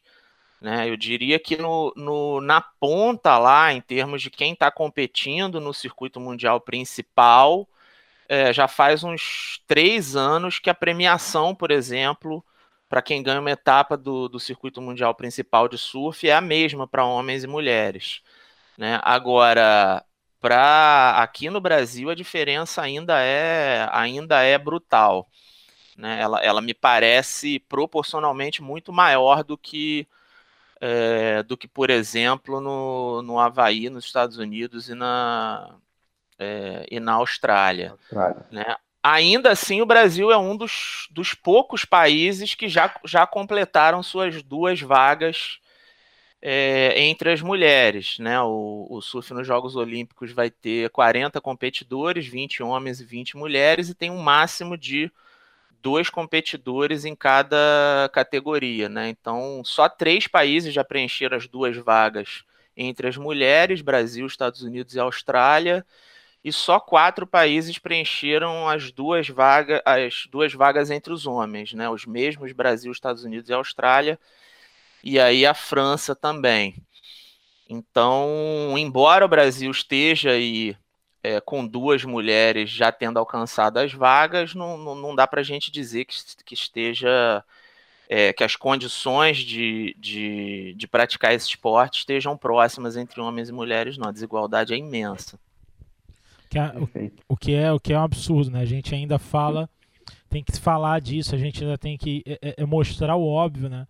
[0.61, 0.89] Né?
[0.89, 5.73] Eu diria que no, no, na ponta lá, em termos de quem está competindo no
[5.73, 7.67] circuito mundial principal,
[8.27, 12.43] é, já faz uns três anos que a premiação, por exemplo,
[12.89, 16.87] para quem ganha uma etapa do, do circuito mundial principal de surf é a mesma
[16.87, 18.21] para homens e mulheres.
[18.77, 18.99] Né?
[19.03, 20.03] Agora,
[20.39, 25.29] para aqui no Brasil a diferença ainda é ainda é brutal.
[25.97, 26.21] Né?
[26.21, 30.07] Ela, ela me parece proporcionalmente muito maior do que
[30.81, 35.75] é, do que, por exemplo, no, no Havaí, nos Estados Unidos e na,
[36.39, 37.91] é, e na Austrália.
[37.91, 38.45] Austrália.
[38.51, 38.75] Né?
[39.03, 44.41] Ainda assim, o Brasil é um dos, dos poucos países que já, já completaram suas
[44.41, 45.59] duas vagas
[46.41, 48.17] é, entre as mulheres.
[48.19, 48.41] Né?
[48.41, 53.89] O, o surf nos Jogos Olímpicos vai ter 40 competidores, 20 homens e 20 mulheres,
[53.89, 55.11] e tem um máximo de
[55.85, 59.07] dois competidores em cada categoria, né?
[59.07, 62.43] Então, só três países já preencheram as duas vagas
[62.75, 65.85] entre as mulheres: Brasil, Estados Unidos e Austrália.
[66.45, 71.89] E só quatro países preencheram as duas vagas, as duas vagas entre os homens, né?
[71.89, 74.19] Os mesmos Brasil, Estados Unidos e Austrália.
[75.03, 76.75] E aí a França também.
[77.67, 80.77] Então, embora o Brasil esteja aí
[81.23, 85.43] é, com duas mulheres já tendo alcançado as vagas, não, não, não dá para a
[85.43, 87.43] gente dizer que, que esteja.
[88.07, 93.51] É, que as condições de, de, de praticar esse esporte estejam próximas entre homens e
[93.51, 94.09] mulheres, não.
[94.09, 95.39] A desigualdade é imensa.
[96.55, 98.61] Que é, o, o que é o que é um absurdo, né?
[98.61, 99.69] A gente ainda fala,
[100.29, 103.67] tem que falar disso, a gente ainda tem que é, é, é mostrar o óbvio,
[103.67, 103.85] né?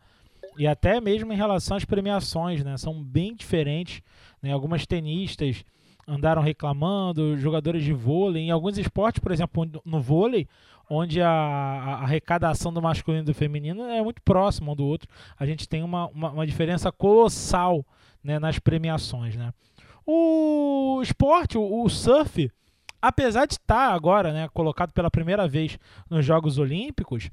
[0.58, 2.76] E até mesmo em relação às premiações, né?
[2.78, 4.02] São bem diferentes.
[4.42, 4.52] Né?
[4.52, 5.64] Algumas tenistas
[6.08, 10.48] andaram reclamando, jogadores de vôlei, em alguns esportes, por exemplo, no vôlei,
[10.90, 15.10] onde a, a arrecadação do masculino e do feminino é muito próxima um do outro,
[15.38, 17.86] a gente tem uma, uma, uma diferença colossal
[18.24, 19.36] né, nas premiações.
[19.36, 19.52] Né?
[20.06, 22.52] O esporte, o, surf,
[23.02, 27.30] apesar de estar agora né, colocado pela primeira vez nos Jogos Olímpicos,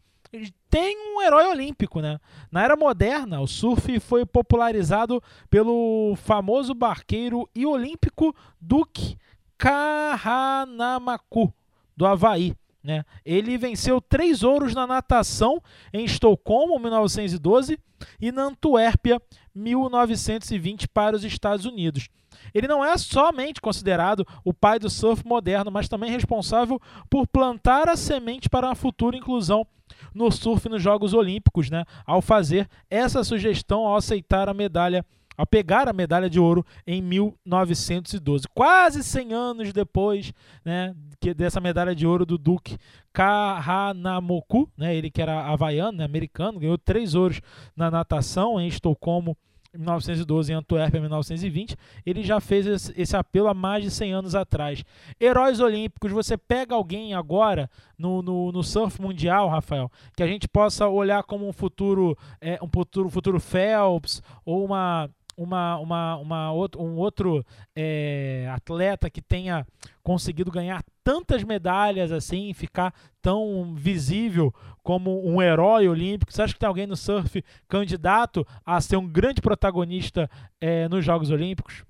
[0.71, 2.19] tem um herói olímpico, né?
[2.51, 9.19] Na era moderna, o surf foi popularizado pelo famoso barqueiro e olímpico Duke
[9.59, 11.53] Kahanamaku,
[11.95, 12.57] do Havaí.
[12.83, 13.05] Né?
[13.25, 17.79] Ele venceu três ouros na natação em Estocolmo, 1912,
[18.21, 19.23] e na Antuérpia,
[19.55, 22.09] 1920, para os Estados Unidos.
[22.55, 27.89] Ele não é somente considerado o pai do surf moderno, mas também responsável por plantar
[27.89, 29.67] a semente para uma futura inclusão
[30.15, 31.85] no surf nos Jogos Olímpicos, né?
[32.07, 35.05] Ao fazer essa sugestão, ao aceitar a medalha,
[35.37, 40.33] ao pegar a medalha de ouro em 1912, quase 100 anos depois,
[40.65, 42.77] né, que dessa medalha de ouro do Duke
[43.13, 44.95] Kahanamoku, né?
[44.95, 47.41] Ele que era havaiano, né, americano, ganhou três ouros
[47.77, 49.37] na natação em Estocolmo
[49.75, 54.35] 1912 em Antuérpia, 1920, ele já fez esse, esse, apelo há mais de 100 anos
[54.35, 54.85] atrás.
[55.21, 60.47] Heróis Olímpicos, você pega alguém agora no, no, no surf mundial, Rafael, que a gente
[60.47, 66.53] possa olhar como um futuro, é, um futuro, futuro Phelps ou uma uma, uma, uma
[66.53, 69.67] outro, um outro é, atleta que tenha
[70.03, 76.33] conseguido ganhar tantas medalhas assim, ficar tão visível como um herói olímpico?
[76.33, 81.05] Você acha que tem alguém no surf candidato a ser um grande protagonista é, nos
[81.05, 81.85] Jogos Olímpicos?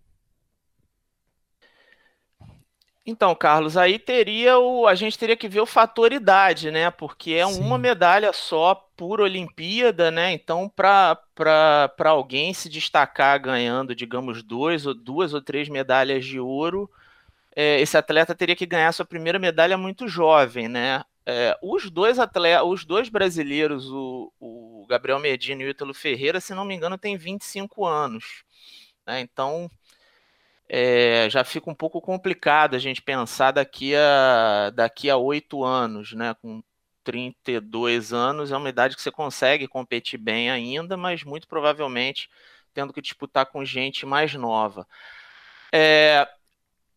[3.04, 6.88] Então, Carlos, aí teria o, a gente teria que ver o fator idade, né?
[6.88, 7.60] Porque é Sim.
[7.60, 10.32] uma medalha só por Olimpíada, né?
[10.32, 11.18] Então, para
[12.04, 16.88] alguém se destacar ganhando, digamos, dois ou duas ou três medalhas de ouro,
[17.54, 21.04] é, esse atleta teria que ganhar sua primeira medalha muito jovem, né?
[21.24, 26.40] É, os dois atletas, os dois brasileiros, o, o Gabriel Medina e o Ítalo Ferreira,
[26.40, 28.42] se não me engano, têm 25 anos.
[29.06, 29.20] Né?
[29.20, 29.70] Então,
[30.68, 36.12] é, já fica um pouco complicado a gente pensar daqui a daqui a oito anos,
[36.12, 36.34] né?
[36.40, 36.62] Com
[37.04, 42.28] 32 anos é uma idade que você consegue competir bem ainda, mas muito provavelmente
[42.74, 44.86] tendo que disputar com gente mais nova.
[45.72, 46.26] É,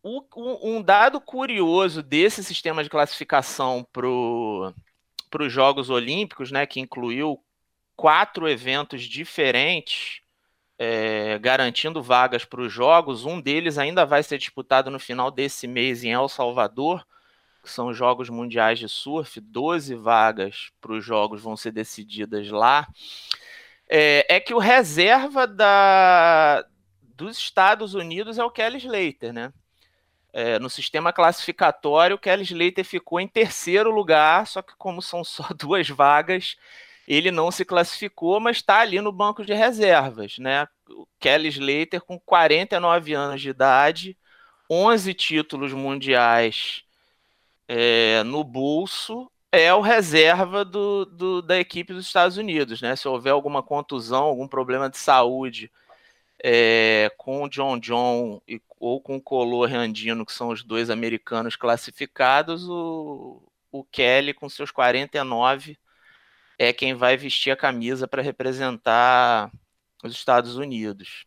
[0.05, 7.43] o, um dado curioso desse sistema de classificação para os Jogos Olímpicos, né, que incluiu
[7.95, 10.21] quatro eventos diferentes,
[10.77, 13.25] é, garantindo vagas para os jogos.
[13.25, 17.03] Um deles ainda vai ser disputado no final desse mês em El Salvador,
[17.63, 19.41] que são os Jogos Mundiais de Surf.
[19.41, 22.87] 12 vagas para os jogos vão ser decididas lá.
[23.89, 26.63] É, é, que o reserva da,
[27.01, 29.51] dos Estados Unidos é o Kelly Slater, né?
[30.37, 35.23] É, no sistema classificatório, o Kelly Slater ficou em terceiro lugar, só que como são
[35.23, 36.57] só duas vagas,
[37.07, 40.67] ele não se classificou, mas está ali no banco de reservas, né?
[40.89, 44.17] O Kelly Slater com 49 anos de idade,
[44.69, 46.83] 11 títulos mundiais
[47.65, 52.93] é, no bolso, é o reserva do, do, da equipe dos Estados Unidos, né?
[52.97, 55.71] Se houver alguma contusão, algum problema de saúde
[56.43, 60.89] é, com o John John e, ou com o Color Andino, que são os dois
[60.89, 65.77] americanos classificados, o, o Kelly com seus 49
[66.57, 69.51] é quem vai vestir a camisa para representar
[70.03, 71.25] os Estados Unidos.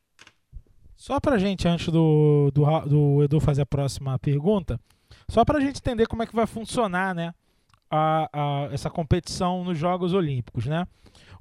[0.97, 4.81] Só para gente, antes do, do, do, Edu fazer a próxima pergunta,
[5.29, 7.33] só para a gente entender como é que vai funcionar né,
[7.91, 10.67] a, a, essa competição nos Jogos Olímpicos.
[10.67, 10.87] Né?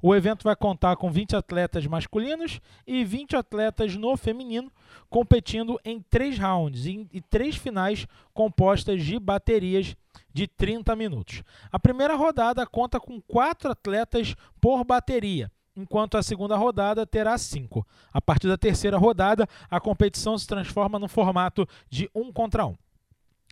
[0.00, 4.70] O evento vai contar com 20 atletas masculinos e 20 atletas no feminino,
[5.10, 9.96] competindo em três rounds e, três finais compostas de baterias
[10.32, 11.42] de 30 minutos.
[11.72, 17.86] A primeira rodada conta com quatro atletas por bateria, enquanto a segunda rodada terá cinco.
[18.12, 22.76] A partir da terceira rodada, a competição se transforma no formato de um contra um.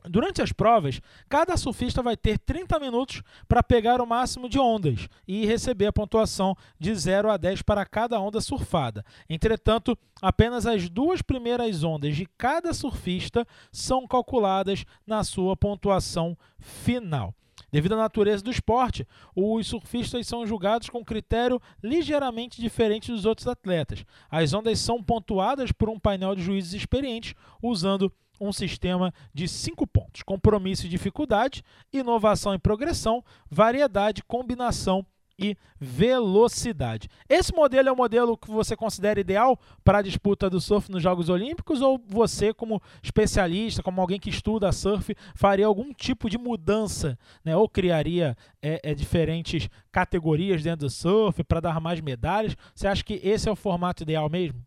[0.09, 5.09] Durante as provas, cada surfista vai ter 30 minutos para pegar o máximo de ondas
[5.27, 9.05] e receber a pontuação de 0 a 10 para cada onda surfada.
[9.29, 17.35] Entretanto, apenas as duas primeiras ondas de cada surfista são calculadas na sua pontuação final.
[17.73, 23.49] Devido à natureza do esporte, os surfistas são julgados com critério ligeiramente diferente dos outros
[23.49, 24.05] atletas.
[24.31, 29.87] As ondas são pontuadas por um painel de juízes experientes, usando um sistema de cinco
[29.87, 31.63] pontos: compromisso e dificuldade,
[31.93, 35.05] inovação e progressão, variedade, combinação
[35.39, 37.09] e velocidade.
[37.29, 41.03] Esse modelo é o modelo que você considera ideal para a disputa do surf nos
[41.03, 46.39] Jogos Olímpicos ou você, como especialista, como alguém que estuda surf, faria algum tipo de
[46.39, 47.57] mudança, né?
[47.57, 52.57] Ou criaria é, é, diferentes categorias dentro do surf para dar mais medalhas?
[52.75, 54.65] Você acha que esse é o formato ideal mesmo?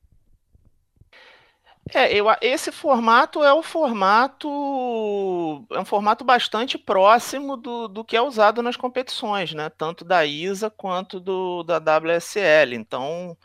[1.94, 4.48] É, eu, esse formato é o formato
[5.72, 9.70] é um formato bastante próximo do, do que é usado nas competições, né?
[9.70, 12.76] Tanto da ISA quanto do, da WSL.
[12.76, 13.36] Então,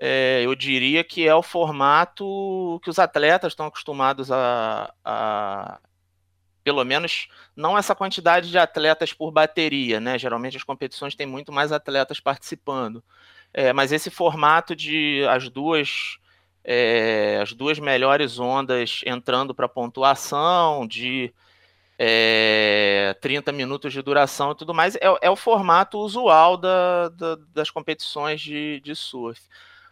[0.00, 5.80] é, eu diria que é o formato que os atletas estão acostumados a, a,
[6.64, 10.18] pelo menos não essa quantidade de atletas por bateria, né?
[10.18, 13.02] Geralmente as competições têm muito mais atletas participando.
[13.52, 16.18] É, mas esse formato de as duas
[16.64, 21.32] é, as duas melhores ondas entrando para pontuação, de
[21.98, 27.36] é, 30 minutos de duração e tudo mais, é, é o formato usual da, da,
[27.52, 29.40] das competições de, de, surf.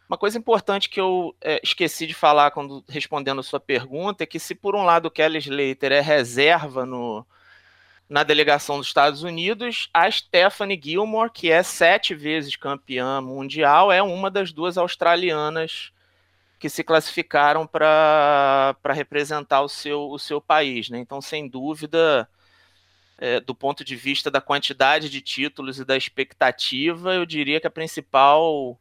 [0.08, 4.26] Uma coisa importante que eu é, esqueci de falar quando respondendo a sua pergunta é
[4.26, 7.26] que se por um lado o Kelly Slater é reserva no,
[8.08, 14.00] na delegação dos Estados Unidos, a Stephanie Gilmore, que é sete vezes campeã mundial, é
[14.00, 15.90] uma das duas australianas
[16.58, 20.88] que se classificaram para representar o seu, o seu país.
[20.88, 20.98] Né?
[20.98, 22.28] Então, sem dúvida,
[23.18, 27.66] é, do ponto de vista da quantidade de títulos e da expectativa, eu diria que
[27.66, 28.78] a principal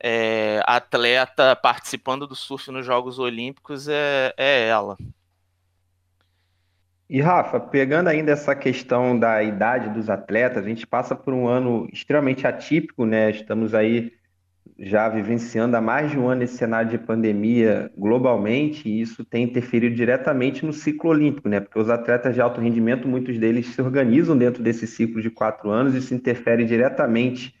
[0.00, 4.96] é, atleta participando do surf nos Jogos Olímpicos é, é ela.
[7.08, 11.46] E Rafa, pegando ainda essa questão da idade dos atletas, a gente passa por um
[11.46, 13.30] ano extremamente atípico, né?
[13.30, 14.12] Estamos aí
[14.78, 19.44] já vivenciando há mais de um ano esse cenário de pandemia globalmente, e isso tem
[19.44, 21.60] interferido diretamente no ciclo olímpico, né?
[21.60, 25.70] Porque os atletas de alto rendimento, muitos deles se organizam dentro desse ciclo de quatro
[25.70, 27.54] anos, e isso interfere diretamente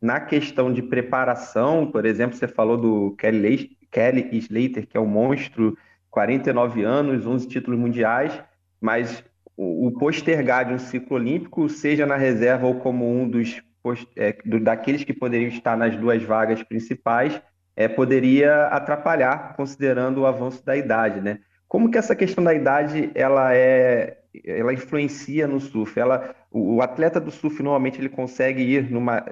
[0.00, 1.90] na questão de preparação.
[1.90, 5.76] Por exemplo, você falou do Kelly, Kelly Slater, que é um monstro,
[6.10, 8.40] 49 anos, 11 títulos mundiais,
[8.80, 9.24] mas
[9.56, 13.60] o postergar de um ciclo olímpico, seja na reserva ou como um dos
[14.16, 17.40] é, daqueles que poderiam estar nas duas vagas principais,
[17.76, 21.38] é, poderia atrapalhar, considerando o avanço da idade, né?
[21.68, 25.98] Como que essa questão da idade ela é, ela influencia no surf?
[25.98, 29.24] Ela, o, o atleta do surf normalmente ele consegue ir numa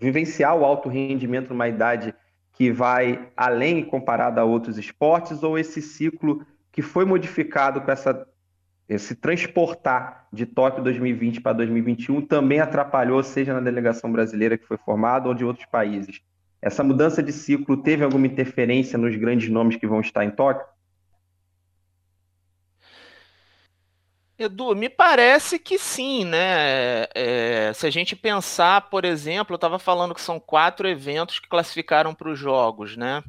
[0.00, 2.14] vivenciar o alto rendimento numa idade
[2.54, 8.26] que vai além comparado a outros esportes ou esse ciclo que foi modificado com essa
[8.98, 14.76] se transportar de Tóquio 2020 para 2021 também atrapalhou, seja na delegação brasileira que foi
[14.76, 16.20] formada ou de outros países.
[16.60, 20.66] Essa mudança de ciclo teve alguma interferência nos grandes nomes que vão estar em Tóquio?
[24.38, 27.06] Edu, me parece que sim, né?
[27.14, 31.48] É, se a gente pensar, por exemplo, eu estava falando que são quatro eventos que
[31.48, 33.22] classificaram para os jogos, né?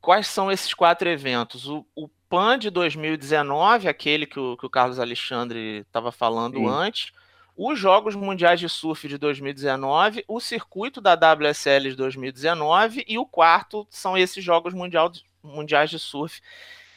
[0.00, 1.68] Quais são esses quatro eventos?
[1.68, 6.68] O, o PAN de 2019, aquele que o, que o Carlos Alexandre estava falando Sim.
[6.68, 7.12] antes,
[7.56, 13.24] os Jogos Mundiais de Surf de 2019, o circuito da WSL de 2019 e o
[13.24, 15.10] quarto são esses Jogos Mundial,
[15.42, 16.40] Mundiais de Surf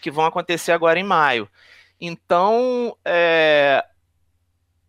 [0.02, 1.50] que vão acontecer agora em maio.
[2.00, 3.86] Então, é,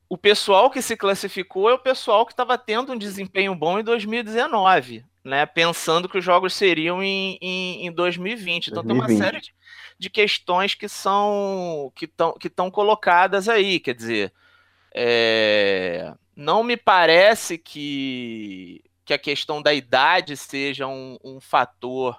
[0.09, 3.85] o pessoal que se classificou é o pessoal que estava tendo um desempenho bom em
[3.85, 5.47] 2019, né?
[5.47, 8.69] Pensando que os jogos seriam em, em, em 2020.
[8.69, 9.07] Então 2020.
[9.07, 9.53] tem uma série de,
[10.01, 14.33] de questões que são que estão que estão colocadas aí, quer dizer,
[14.95, 22.19] é, não me parece que, que a questão da idade seja um, um fator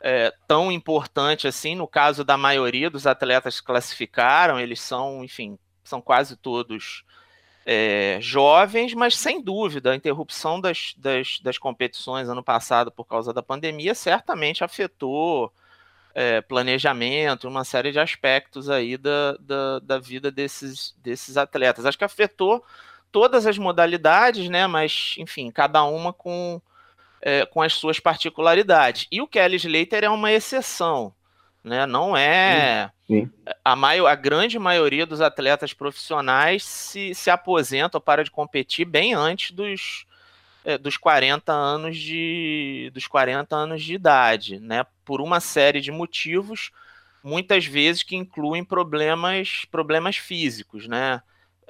[0.00, 1.74] é, tão importante assim.
[1.74, 7.04] No caso da maioria dos atletas que classificaram, eles são, enfim, são quase todos
[7.66, 13.30] é, jovens, mas sem dúvida a interrupção das, das, das competições ano passado por causa
[13.30, 15.52] da pandemia certamente afetou
[16.14, 21.86] é, planejamento, uma série de aspectos aí da, da, da, vida desses, desses atletas.
[21.86, 22.64] Acho que afetou
[23.12, 24.66] todas as modalidades, né?
[24.66, 26.60] Mas, enfim, cada uma com,
[27.20, 29.06] é, com as suas particularidades.
[29.10, 31.14] E o Kelly Slater é uma exceção,
[31.62, 31.86] né?
[31.86, 32.90] Não é.
[33.06, 33.52] Sim, sim.
[33.64, 38.84] A, maior, a grande maioria dos atletas profissionais se, se aposentam ou para de competir
[38.84, 40.06] bem antes dos,
[40.64, 44.84] é, dos 40 anos de dos 40 anos de idade, né?
[45.04, 46.70] Por uma série de motivos,
[47.22, 51.22] muitas vezes que incluem problemas problemas físicos, né?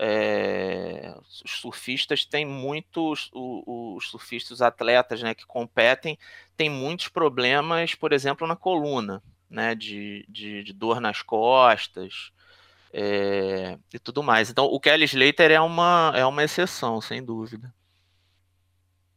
[0.02, 1.14] É,
[1.44, 6.18] os surfistas têm muitos os, surfistas os atletas né, que competem
[6.56, 12.32] têm muitos problemas por exemplo na coluna né, de, de, de dor nas costas
[12.92, 14.50] é, e tudo mais.
[14.50, 17.72] Então, o Kelly Slater é uma, é uma exceção, sem dúvida.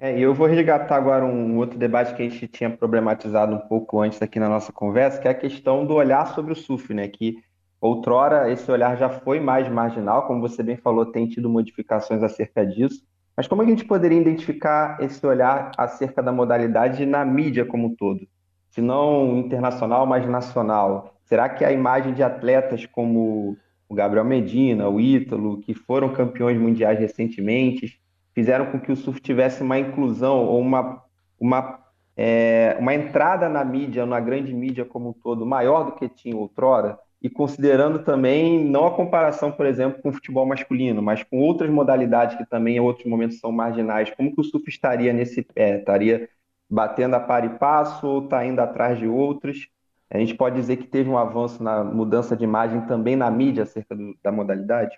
[0.04, 3.60] É, e eu vou resgatar agora um outro debate que a gente tinha problematizado um
[3.70, 6.94] pouco antes aqui na nossa conversa, que é a questão do olhar sobre o surf,
[6.94, 7.08] né?
[7.08, 7.38] Que
[7.80, 12.66] outrora esse olhar já foi mais marginal, como você bem falou, tem tido modificações acerca
[12.66, 13.02] disso.
[13.38, 17.96] Mas como a gente poderia identificar esse olhar acerca da modalidade na mídia como um
[17.96, 18.28] todo?
[18.72, 21.16] Se não internacional, mas nacional.
[21.24, 23.56] Será que a imagem de atletas como
[23.88, 28.03] o Gabriel Medina, o Ítalo, que foram campeões mundiais recentemente,
[28.34, 31.04] fizeram com que o surf tivesse uma inclusão ou uma,
[31.40, 31.80] uma,
[32.18, 36.36] é, uma entrada na mídia, na grande mídia como um todo, maior do que tinha
[36.36, 41.40] outrora, e considerando também não a comparação, por exemplo, com o futebol masculino, mas com
[41.40, 45.42] outras modalidades que também em outros momentos são marginais, como que o surf estaria nesse
[45.42, 45.80] pé?
[45.80, 46.28] Estaria
[46.70, 49.70] batendo a par e passo ou está indo atrás de outros?
[50.10, 53.64] A gente pode dizer que teve um avanço na mudança de imagem também na mídia
[53.64, 54.98] acerca do, da modalidade?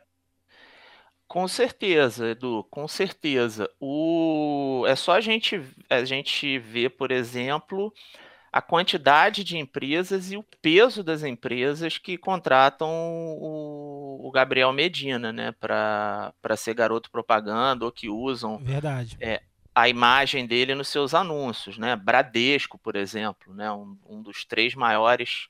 [1.28, 3.70] Com certeza, Edu, com certeza.
[3.80, 4.86] O...
[4.88, 7.94] É só a gente, a gente ver, por exemplo,
[8.56, 15.34] a quantidade de empresas e o peso das empresas que contratam o, o Gabriel Medina,
[15.34, 19.18] né, para ser garoto propaganda ou que usam Verdade.
[19.20, 19.42] É,
[19.76, 21.98] a imagem dele nos seus anúncios, né?
[21.98, 25.50] Bradesco, por exemplo, né, um, um dos três maiores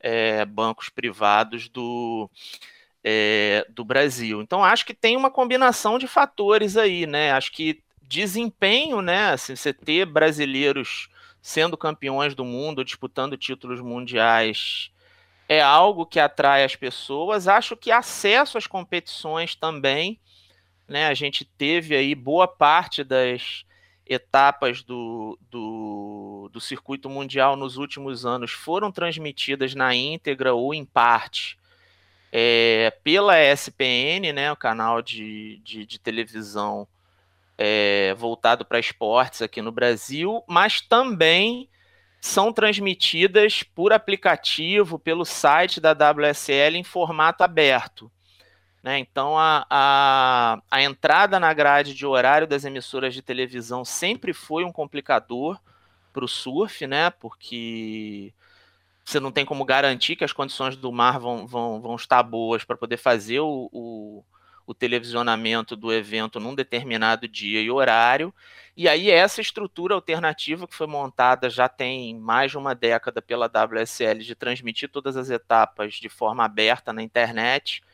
[0.00, 2.30] é, bancos privados do
[3.08, 4.42] é, do Brasil.
[4.42, 7.30] Então acho que tem uma combinação de fatores aí, né?
[7.30, 9.30] Acho que desempenho, né?
[9.30, 11.08] Assim, você ter brasileiros
[11.40, 14.90] sendo campeões do mundo, disputando títulos mundiais,
[15.48, 17.46] é algo que atrai as pessoas.
[17.46, 20.18] Acho que acesso às competições também,
[20.88, 21.06] né?
[21.06, 23.64] A gente teve aí boa parte das
[24.04, 30.84] etapas do, do, do circuito mundial nos últimos anos foram transmitidas na íntegra ou em
[30.84, 31.56] parte
[32.32, 36.86] é, pela ESPN, né, o canal de, de, de televisão
[37.56, 41.68] é, voltado para esportes aqui no Brasil, mas também
[42.20, 48.10] são transmitidas por aplicativo, pelo site da WSL em formato aberto.
[48.82, 48.98] Né?
[48.98, 54.64] Então, a, a, a entrada na grade de horário das emissoras de televisão sempre foi
[54.64, 55.58] um complicador
[56.12, 57.10] para o surf, né?
[57.10, 58.32] porque
[59.06, 62.64] você não tem como garantir que as condições do mar vão, vão, vão estar boas
[62.64, 64.24] para poder fazer o, o,
[64.66, 68.34] o, televisionamento do evento num determinado dia e horário.
[68.76, 73.46] E aí, essa estrutura alternativa que foi montada já tem mais de uma década pela
[73.46, 77.84] WSL de transmitir todas as etapas de forma aberta na internet.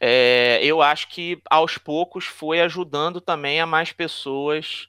[0.00, 4.88] É, eu acho que aos poucos foi ajudando também a mais pessoas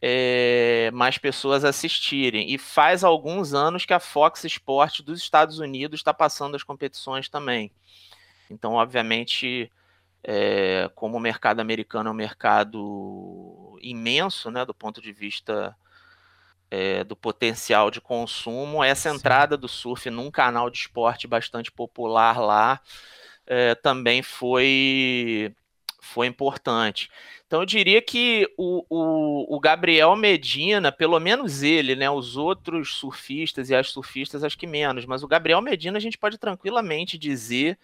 [0.00, 2.52] é, mais pessoas assistirem.
[2.52, 7.28] E faz alguns anos que a Fox Sports dos Estados Unidos está passando as competições
[7.28, 7.72] também.
[8.50, 9.70] Então, obviamente,
[10.22, 15.76] é, como o mercado americano é um mercado imenso, né, do ponto de vista
[16.70, 19.16] é, do potencial de consumo, essa Sim.
[19.16, 22.80] entrada do surf num canal de esporte bastante popular lá
[23.82, 25.54] também foi,
[26.00, 27.10] foi importante.
[27.46, 32.08] Então eu diria que o, o, o, Gabriel Medina, pelo menos ele, né?
[32.10, 36.18] Os outros surfistas e as surfistas, acho que menos, mas o Gabriel Medina a gente
[36.18, 37.78] pode tranquilamente dizer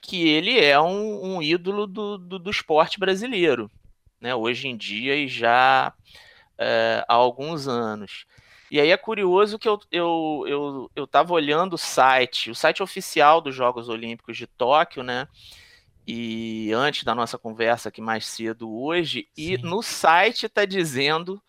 [0.00, 3.70] que ele é um, um ídolo do, do, do, esporte brasileiro,
[4.20, 4.34] né?
[4.34, 5.92] Hoje em dia e já
[6.58, 8.26] é, há alguns anos.
[8.70, 12.82] E aí é curioso que eu eu, eu, eu tava olhando o site, o site
[12.82, 15.26] oficial dos Jogos Olímpicos de Tóquio, né?
[16.06, 19.54] E antes da nossa conversa aqui mais cedo hoje, Sim.
[19.54, 21.42] e no site está dizendo,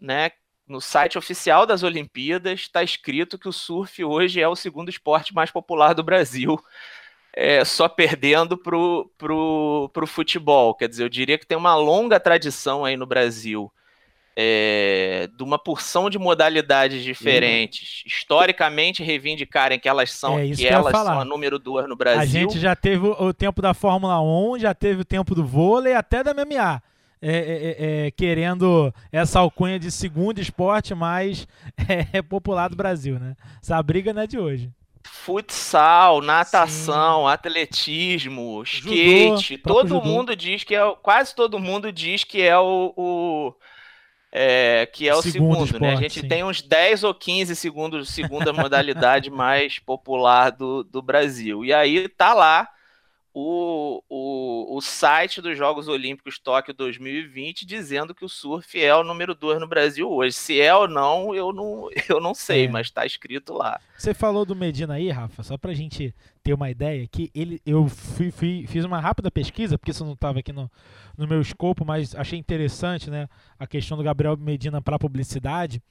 [0.00, 0.30] né,
[0.66, 5.34] no site oficial das Olimpíadas, está escrito que o surf hoje é o segundo esporte
[5.34, 6.62] mais popular do Brasil,
[7.32, 10.74] é, só perdendo para o pro, pro futebol.
[10.74, 13.72] Quer dizer, eu diria que tem uma longa tradição aí no Brasil
[14.38, 18.08] é, de uma porção de modalidades diferentes, uhum.
[18.08, 22.20] historicamente reivindicarem que elas são é que, elas são a número duas no Brasil.
[22.20, 25.94] A gente já teve o tempo da Fórmula 1, já teve o tempo do vôlei,
[25.94, 26.82] até da MMA.
[27.22, 31.48] É, é, é, é, querendo essa alcunha de segundo esporte mais
[32.28, 33.34] popular do Brasil, né?
[33.60, 34.70] Essa briga não é de hoje.
[35.02, 37.32] Futsal, natação, Sim.
[37.32, 40.94] atletismo, skate, Judô, todo mundo diz que é.
[41.02, 43.54] Quase todo mundo diz que é o, o
[44.38, 45.92] é, que é o segundo, segundo esporte, né?
[45.94, 46.28] A gente sim.
[46.28, 51.64] tem uns 10 ou 15 segundos, segunda modalidade mais popular do, do Brasil.
[51.64, 52.68] E aí tá lá
[53.32, 59.04] o, o, o site dos Jogos Olímpicos Tóquio 2020 dizendo que o surf é o
[59.04, 60.34] número 2 no Brasil hoje.
[60.34, 62.68] Se é ou não, eu não, eu não sei, é.
[62.68, 63.80] mas está escrito lá.
[63.96, 67.60] Você falou do Medina aí, Rafa, só para a gente ter uma ideia, que ele,
[67.64, 70.70] eu fui, fui, fiz uma rápida pesquisa, porque isso não estava aqui no,
[71.16, 75.82] no meu escopo, mas achei interessante né, a questão do Gabriel Medina para publicidade.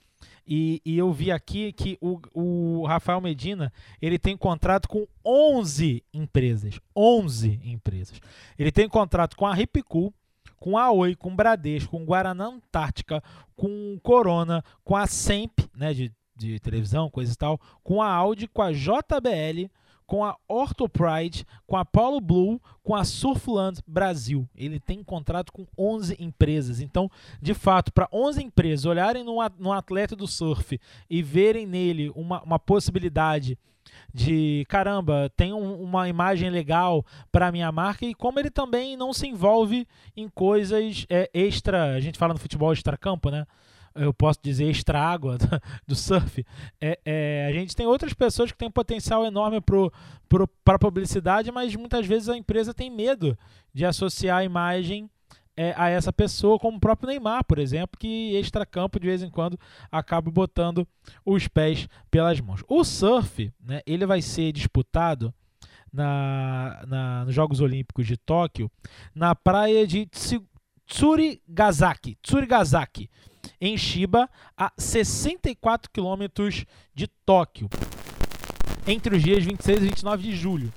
[0.48, 6.04] E, e, eu vi aqui que o, o, Rafael Medina ele tem contrato com 11
[6.14, 6.80] empresas.
[6.96, 8.22] 11 empresas.
[8.58, 10.14] Ele tem contrato com a Ripcool,
[10.58, 13.24] com a Oi, com o Bradesco, com Guaraná Antártica,
[13.56, 18.48] com Corona, com a Semp, né, de, de televisão, coisa e tal, com a Audi,
[18.48, 19.70] com a JBL,
[20.06, 24.48] com a Orthopride, com a Paulo Blue, com a Surfland Brasil.
[24.56, 26.80] Ele tem contrato com 11 empresas.
[26.80, 27.10] Então,
[27.42, 30.80] de fato, para 11 empresas olharem no, atleta do surf
[31.10, 33.58] e verem nele uma, uma possibilidade
[34.14, 39.14] de caramba, tem um, uma imagem legal para minha marca e como ele também não
[39.14, 43.46] se envolve em coisas é, extra, a gente fala no futebol extra campo, né?
[43.96, 45.38] Eu posso dizer, extra água
[45.88, 46.46] do, surf,
[46.82, 49.60] é, é, a gente tem outras pessoas que têm potencial enorme
[50.64, 53.38] para publicidade, mas muitas vezes a empresa tem medo
[53.74, 55.10] de associar a imagem
[55.58, 59.30] é, a essa pessoa, como o próprio Neymar, por exemplo, que extra-campo de vez em
[59.30, 59.58] quando
[59.90, 60.86] acaba botando
[61.26, 62.62] os pés pelas mãos.
[62.68, 65.34] O surf, né, ele vai ser disputado
[65.92, 68.70] na, na, nos Jogos Olímpicos de Tóquio
[69.14, 70.10] na praia de
[70.86, 72.18] Tsurigasaki.
[72.22, 73.10] Tsurigasaki
[73.60, 77.70] em Shiba, a 64 quilômetros de Tóquio,
[78.88, 80.74] entre os dias 26 e 29 de julho.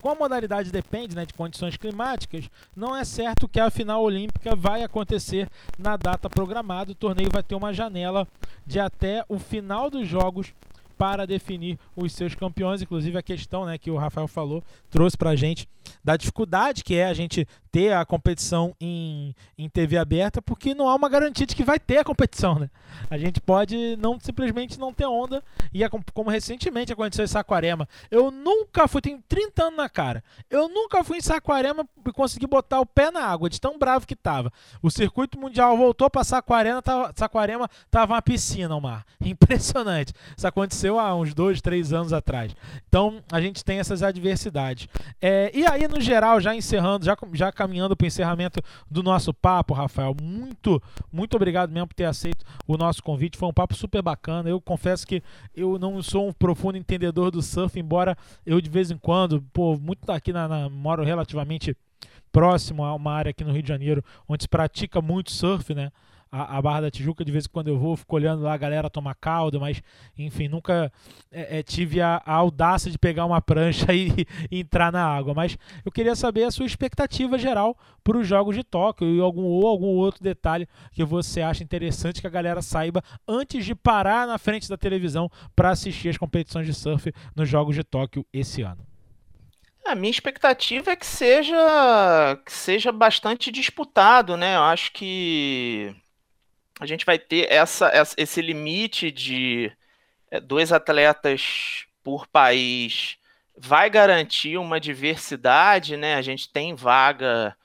[0.00, 4.54] Como a modalidade depende né, de condições climáticas, não é certo que a final olímpica
[4.54, 6.92] vai acontecer na data programada.
[6.92, 8.26] O torneio vai ter uma janela
[8.64, 10.54] de até o final dos Jogos
[10.98, 12.82] para definir os seus campeões.
[12.82, 15.68] Inclusive a questão né, que o Rafael falou trouxe para a gente
[16.04, 20.88] da dificuldade que é a gente ter a competição em, em TV aberta, porque não
[20.88, 22.58] há uma garantia de que vai ter a competição.
[22.58, 22.70] Né?
[23.10, 25.42] A gente pode não simplesmente não ter onda,
[25.72, 27.88] e é como recentemente aconteceu em Saquarema.
[28.10, 32.46] Eu nunca fui, tenho 30 anos na cara, eu nunca fui em Saquarema e consegui
[32.46, 34.52] botar o pé na água, de tão bravo que tava.
[34.82, 39.04] O circuito mundial voltou para Saquarema, tava, Saquarema tava uma piscina, o mar.
[39.20, 40.12] Impressionante.
[40.36, 42.54] Isso aconteceu há uns dois, três anos atrás.
[42.88, 44.86] Então a gente tem essas adversidades.
[45.20, 49.34] É, e aí, no geral, já encerrando, já, já caminhando para o encerramento do nosso
[49.34, 50.80] papo, Rafael, muito,
[51.12, 53.36] muito obrigado mesmo por ter aceito o nosso convite.
[53.36, 54.48] Foi um papo super bacana.
[54.48, 55.20] Eu confesso que
[55.52, 58.16] eu não sou um profundo entendedor do surf, embora
[58.46, 61.76] eu de vez em quando, pô, muito aqui na, na moro relativamente
[62.30, 65.90] próximo a uma área aqui no Rio de Janeiro onde se pratica muito surf, né?
[66.30, 68.56] A, a, Barra da Tijuca, de vez em quando eu vou, fico olhando lá a
[68.56, 69.82] galera tomar caldo, mas
[70.16, 70.92] enfim, nunca
[71.30, 75.34] é, é, tive a, a, audácia de pegar uma prancha e, e, entrar na água.
[75.34, 79.42] Mas eu queria saber a sua expectativa geral para os Jogos de Tóquio e algum,
[79.42, 84.26] ou algum outro detalhe que você acha interessante que a galera saiba antes de parar
[84.26, 88.62] na frente da televisão para assistir as competições de surf nos Jogos de Tóquio esse
[88.62, 88.88] ano.
[89.88, 91.56] A minha expectativa é que seja
[92.44, 94.56] que seja bastante disputado, né?
[94.56, 95.96] Eu acho que
[96.80, 99.72] a gente vai ter essa, esse limite de
[100.30, 103.18] é, dois atletas por país
[103.56, 106.14] vai garantir uma diversidade, né?
[106.14, 107.56] A gente tem vaga,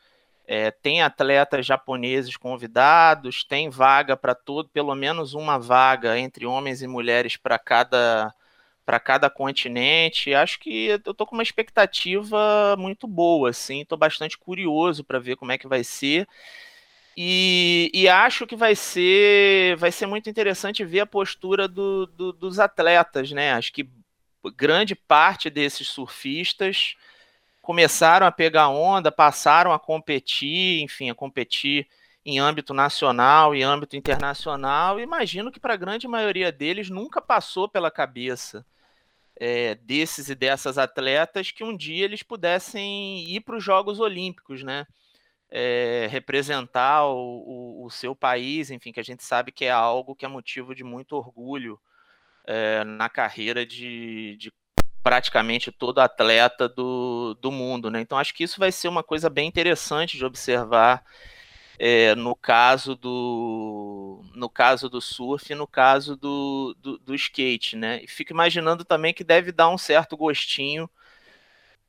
[0.48, 6.82] é, tem atletas japoneses convidados, tem vaga para todo, pelo menos uma vaga entre homens
[6.82, 8.34] e mulheres para cada
[8.86, 10.34] para cada continente.
[10.34, 15.38] Acho que eu tô com uma expectativa muito boa, assim, tô bastante curioso para ver
[15.38, 16.28] como é que vai ser.
[17.16, 22.34] E, e, acho que vai ser, vai ser muito interessante ver a postura do, do,
[22.34, 23.54] dos atletas, né?
[23.54, 23.88] Acho que
[24.58, 26.96] grande parte desses surfistas
[27.62, 31.88] começaram a pegar onda, passaram a competir, enfim, a competir
[32.26, 35.00] em âmbito nacional e âmbito internacional.
[35.00, 38.66] Imagino que para a grande maioria deles nunca passou pela cabeça
[39.36, 44.64] é, desses e dessas atletas que um dia eles pudessem ir para os Jogos Olímpicos,
[44.64, 44.86] né?
[45.56, 50.16] É, representar o, o, o, seu país, enfim, que a gente sabe que é algo
[50.16, 51.80] que é motivo de muito orgulho
[52.44, 54.52] é, na carreira de, de,
[55.04, 58.02] praticamente todo atleta do, do mundo, né?
[58.02, 61.06] Então acho que isso vai ser uma coisa bem interessante de observar
[61.78, 67.76] é, no caso do no caso do surf e no caso do, do, do skate,
[67.76, 68.02] né?
[68.04, 70.90] E fico imaginando também que deve dar um certo gostinho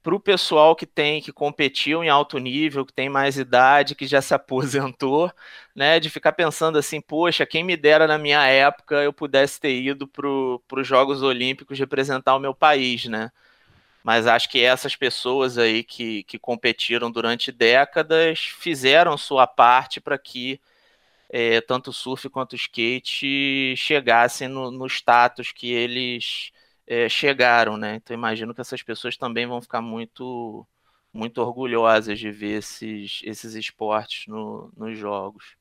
[0.04, 4.06] para o pessoal que tem que competiu em alto nível, que tem mais idade, que
[4.06, 5.32] já se aposentou,
[5.74, 5.98] né?
[6.00, 10.06] De ficar pensando assim, poxa, quem me dera na minha época eu pudesse ter ido
[10.06, 10.28] para
[10.80, 13.32] os Jogos Olímpicos representar o meu país, né?
[14.04, 20.18] mas acho que essas pessoas aí que, que competiram durante décadas fizeram sua parte para
[20.18, 20.60] que
[21.30, 26.52] é, tanto o surf quanto o skate chegassem no, no status que eles
[26.86, 27.96] é, chegaram, né?
[27.96, 30.66] Então imagino que essas pessoas também vão ficar muito
[31.12, 35.54] muito orgulhosas de ver esses, esses esportes no, nos jogos.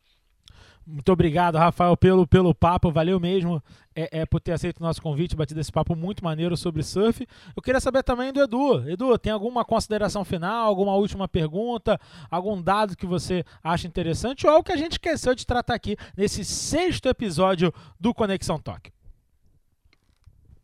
[0.86, 2.92] Muito obrigado, Rafael, pelo, pelo papo.
[2.92, 3.64] Valeu mesmo
[3.96, 7.26] é, é, por ter aceito o nosso convite, batido esse papo muito maneiro sobre surf.
[7.56, 8.90] Eu queria saber também do Edu.
[8.90, 12.00] Edu, tem alguma consideração final, alguma última pergunta,
[12.30, 15.96] algum dado que você acha interessante ou algo que a gente esqueceu de tratar aqui
[16.18, 18.92] nesse sexto episódio do Conexão Tóquio?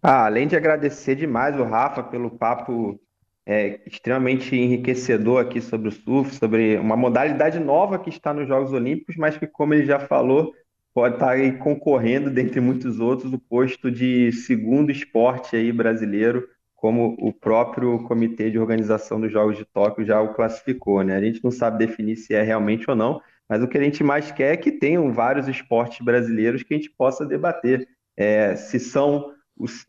[0.02, 3.00] Ah, além de agradecer demais o Rafa pelo papo
[3.46, 8.72] é, extremamente enriquecedor aqui sobre o surf, sobre uma modalidade nova que está nos Jogos
[8.72, 10.54] Olímpicos, mas que, como ele já falou,
[10.94, 17.18] pode estar aí concorrendo, dentre muitos outros, o posto de segundo esporte aí brasileiro, como
[17.20, 21.18] o próprio Comitê de Organização dos Jogos de Tóquio já o classificou, né?
[21.18, 23.20] A gente não sabe definir se é realmente ou não,
[23.50, 26.78] mas o que a gente mais quer é que tenham vários esportes brasileiros que a
[26.78, 27.86] gente possa debater.
[28.16, 29.34] É, se são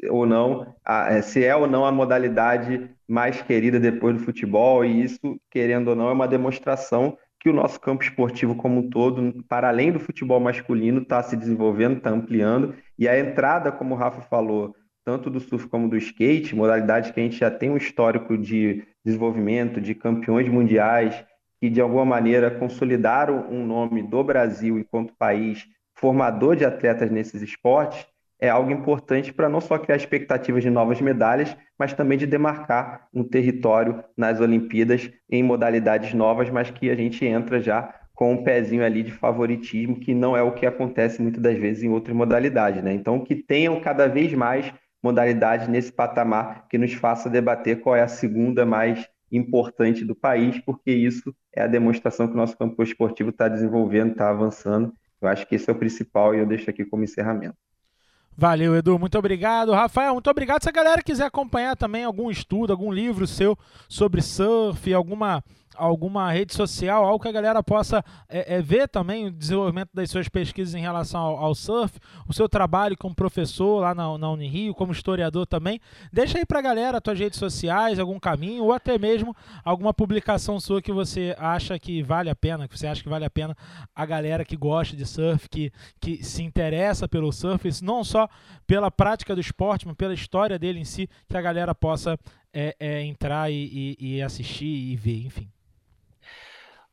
[0.08, 5.02] ou não, é, se é ou não a modalidade mais querida depois do futebol, e
[5.02, 9.42] isso, querendo ou não, é uma demonstração que o nosso campo esportivo como um todo,
[9.48, 13.98] para além do futebol masculino, está se desenvolvendo, está ampliando, e a entrada, como o
[13.98, 17.76] Rafa falou, tanto do surf como do skate, modalidades que a gente já tem um
[17.76, 21.24] histórico de desenvolvimento, de campeões mundiais,
[21.60, 27.42] que de alguma maneira consolidaram um nome do Brasil enquanto país formador de atletas nesses
[27.42, 28.06] esportes,
[28.40, 33.06] é algo importante para não só criar expectativas de novas medalhas, mas também de demarcar
[33.12, 38.42] um território nas Olimpíadas em modalidades novas, mas que a gente entra já com um
[38.42, 42.16] pezinho ali de favoritismo, que não é o que acontece muitas das vezes em outras
[42.16, 42.82] modalidades.
[42.82, 42.92] Né?
[42.92, 44.72] Então, que tenham cada vez mais
[45.02, 50.58] modalidades nesse patamar que nos faça debater qual é a segunda mais importante do país,
[50.60, 54.92] porque isso é a demonstração que o nosso campo esportivo está desenvolvendo, está avançando.
[55.20, 57.56] Eu acho que esse é o principal e eu deixo aqui como encerramento.
[58.40, 58.98] Valeu, Edu.
[58.98, 59.70] Muito obrigado.
[59.70, 60.62] Rafael, muito obrigado.
[60.62, 63.54] Se a galera quiser acompanhar também algum estudo, algum livro seu
[63.86, 65.44] sobre surf, alguma
[65.80, 70.10] alguma rede social, algo que a galera possa é, é, ver também o desenvolvimento das
[70.10, 74.30] suas pesquisas em relação ao, ao surf, o seu trabalho como professor lá na, na
[74.30, 75.80] Unirio, como historiador também.
[76.12, 80.60] Deixa aí pra galera as tuas redes sociais, algum caminho, ou até mesmo alguma publicação
[80.60, 83.56] sua que você acha que vale a pena, que você acha que vale a pena
[83.94, 88.28] a galera que gosta de surf, que, que se interessa pelo surf, não só
[88.66, 92.18] pela prática do esporte, mas pela história dele em si, que a galera possa
[92.52, 95.48] é, é, entrar e, e, e assistir e ver, enfim.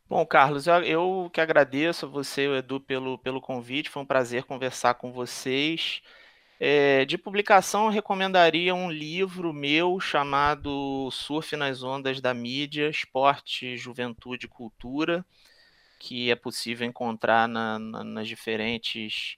[0.10, 4.06] Bom, Carlos, eu que agradeço a você e o Edu pelo, pelo convite, foi um
[4.06, 6.02] prazer conversar com vocês.
[6.60, 13.76] É, de publicação, eu recomendaria um livro meu chamado Surf nas Ondas da Mídia, Esporte,
[13.78, 15.26] Juventude e Cultura,
[16.00, 19.36] que é possível encontrar na, na, nas diferentes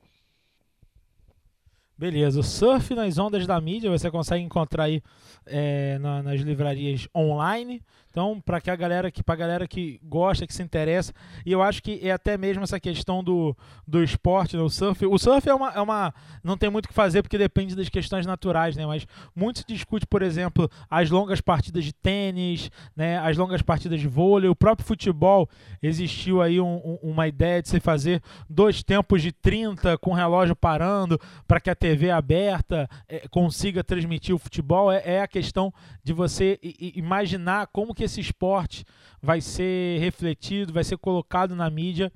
[1.98, 5.02] Beleza, o Surf nas Ondas da Mídia você consegue encontrar aí
[5.46, 7.82] é, na, nas livrarias online.
[8.16, 11.12] Então, para que a galera que para galera que gosta, que se interessa,
[11.46, 13.54] e eu acho que é até mesmo essa questão do,
[13.86, 15.06] do esporte, né, o surf.
[15.06, 17.90] O surf é uma, é uma não tem muito o que fazer porque depende das
[17.90, 18.86] questões naturais, né?
[18.86, 19.06] Mas
[19.36, 23.18] muito se discute, por exemplo, as longas partidas de tênis, né?
[23.18, 25.50] As longas partidas de vôlei, o próprio futebol
[25.84, 30.14] existiu aí um, um, uma ideia de se fazer dois tempos de 30 com o
[30.14, 34.90] relógio parando para que a TV aberta é, consiga transmitir o futebol.
[34.90, 36.58] É, é a questão de você
[36.96, 38.86] imaginar como que esse esporte
[39.22, 42.12] vai ser refletido, vai ser colocado na mídia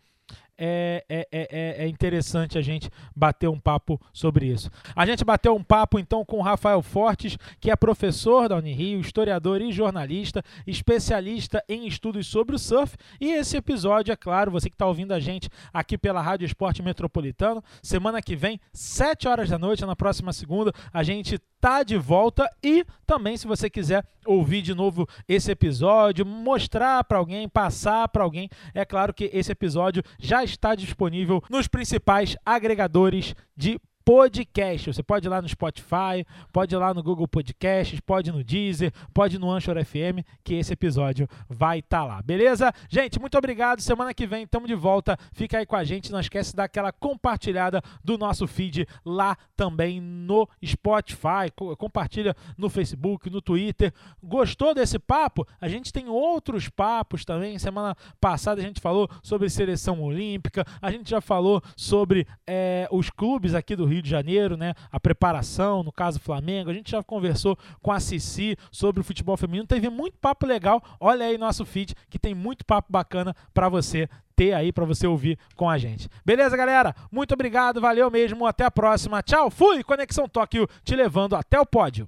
[0.60, 4.70] é, é, é, é, interessante a gente bater um papo sobre isso.
[4.93, 8.99] A gente bateu um papo então com o Rafael Fortes, que é professor da Unirio,
[8.99, 12.97] historiador e jornalista, especialista em estudos sobre o surf.
[13.22, 16.84] E esse episódio, é claro, você que está ouvindo a gente aqui pela Rádio Esporte
[16.84, 21.97] Metropolitano, semana que vem, 7 horas da noite, na próxima segunda, a gente tá de
[21.97, 28.07] volta e também se você quiser ouvir de novo esse episódio, mostrar para alguém, passar
[28.10, 33.80] para alguém, é claro que esse episódio já está disponível nos principais agregadores de
[34.10, 34.91] podcast.
[34.91, 38.43] Você pode ir lá no Spotify, pode ir lá no Google Podcasts, pode ir no
[38.43, 42.22] Deezer, pode ir no Anchor FM, que esse episódio vai estar tá lá.
[42.24, 42.74] Beleza?
[42.89, 43.82] Gente, muito obrigado.
[43.82, 45.16] Semana que vem estamos de volta.
[45.32, 46.12] Fica aí com a gente.
[46.12, 51.53] Não esquece de dar aquela compartilhada do nosso feed lá também no Spotify.
[51.78, 53.93] Compartilha no Facebook, no Twitter.
[54.24, 55.47] Gostou desse papo?
[55.62, 57.60] A gente tem outros papos também.
[57.60, 60.66] Semana passada a gente falou sobre seleção olímpica.
[60.82, 64.74] A gente já falou sobre é, os clubes aqui do Rio Rio de Janeiro, né?
[64.91, 66.70] A preparação, no caso Flamengo.
[66.70, 69.68] A gente já conversou com a Cici sobre o futebol feminino.
[69.68, 70.82] Teve muito papo legal.
[71.00, 75.06] Olha aí nosso feed que tem muito papo bacana para você ter aí para você
[75.06, 76.08] ouvir com a gente.
[76.26, 76.95] Beleza, galera?
[77.12, 78.45] Muito obrigado, valeu mesmo.
[78.45, 79.22] Até a próxima.
[79.22, 79.84] Tchau, fui.
[79.84, 82.08] Conexão Tóquio te levando até o pódio.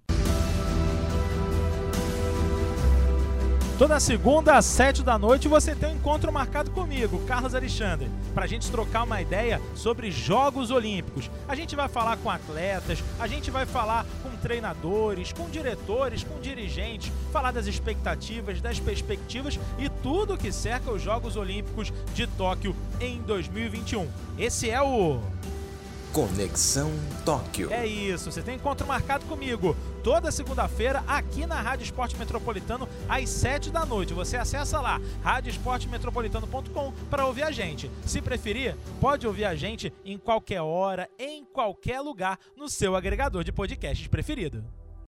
[3.82, 8.44] Toda segunda às sete da noite você tem um encontro marcado comigo, Carlos Alexandre, para
[8.44, 11.32] a gente trocar uma ideia sobre Jogos Olímpicos.
[11.48, 16.40] A gente vai falar com atletas, a gente vai falar com treinadores, com diretores, com
[16.40, 22.76] dirigentes, falar das expectativas, das perspectivas e tudo que cerca os Jogos Olímpicos de Tóquio
[23.00, 24.08] em 2021.
[24.38, 25.20] Esse é o
[26.14, 26.92] Conexão
[27.24, 27.72] Tóquio.
[27.72, 33.30] É isso, você tem encontro marcado comigo toda segunda-feira aqui na Rádio Esporte Metropolitano às
[33.30, 34.14] 7 da noite.
[34.14, 37.90] Você acessa lá radioesportemetropolitano.com para ouvir a gente.
[38.06, 43.44] Se preferir, pode ouvir a gente em qualquer hora, em qualquer lugar, no seu agregador
[43.44, 44.66] de podcasts preferido.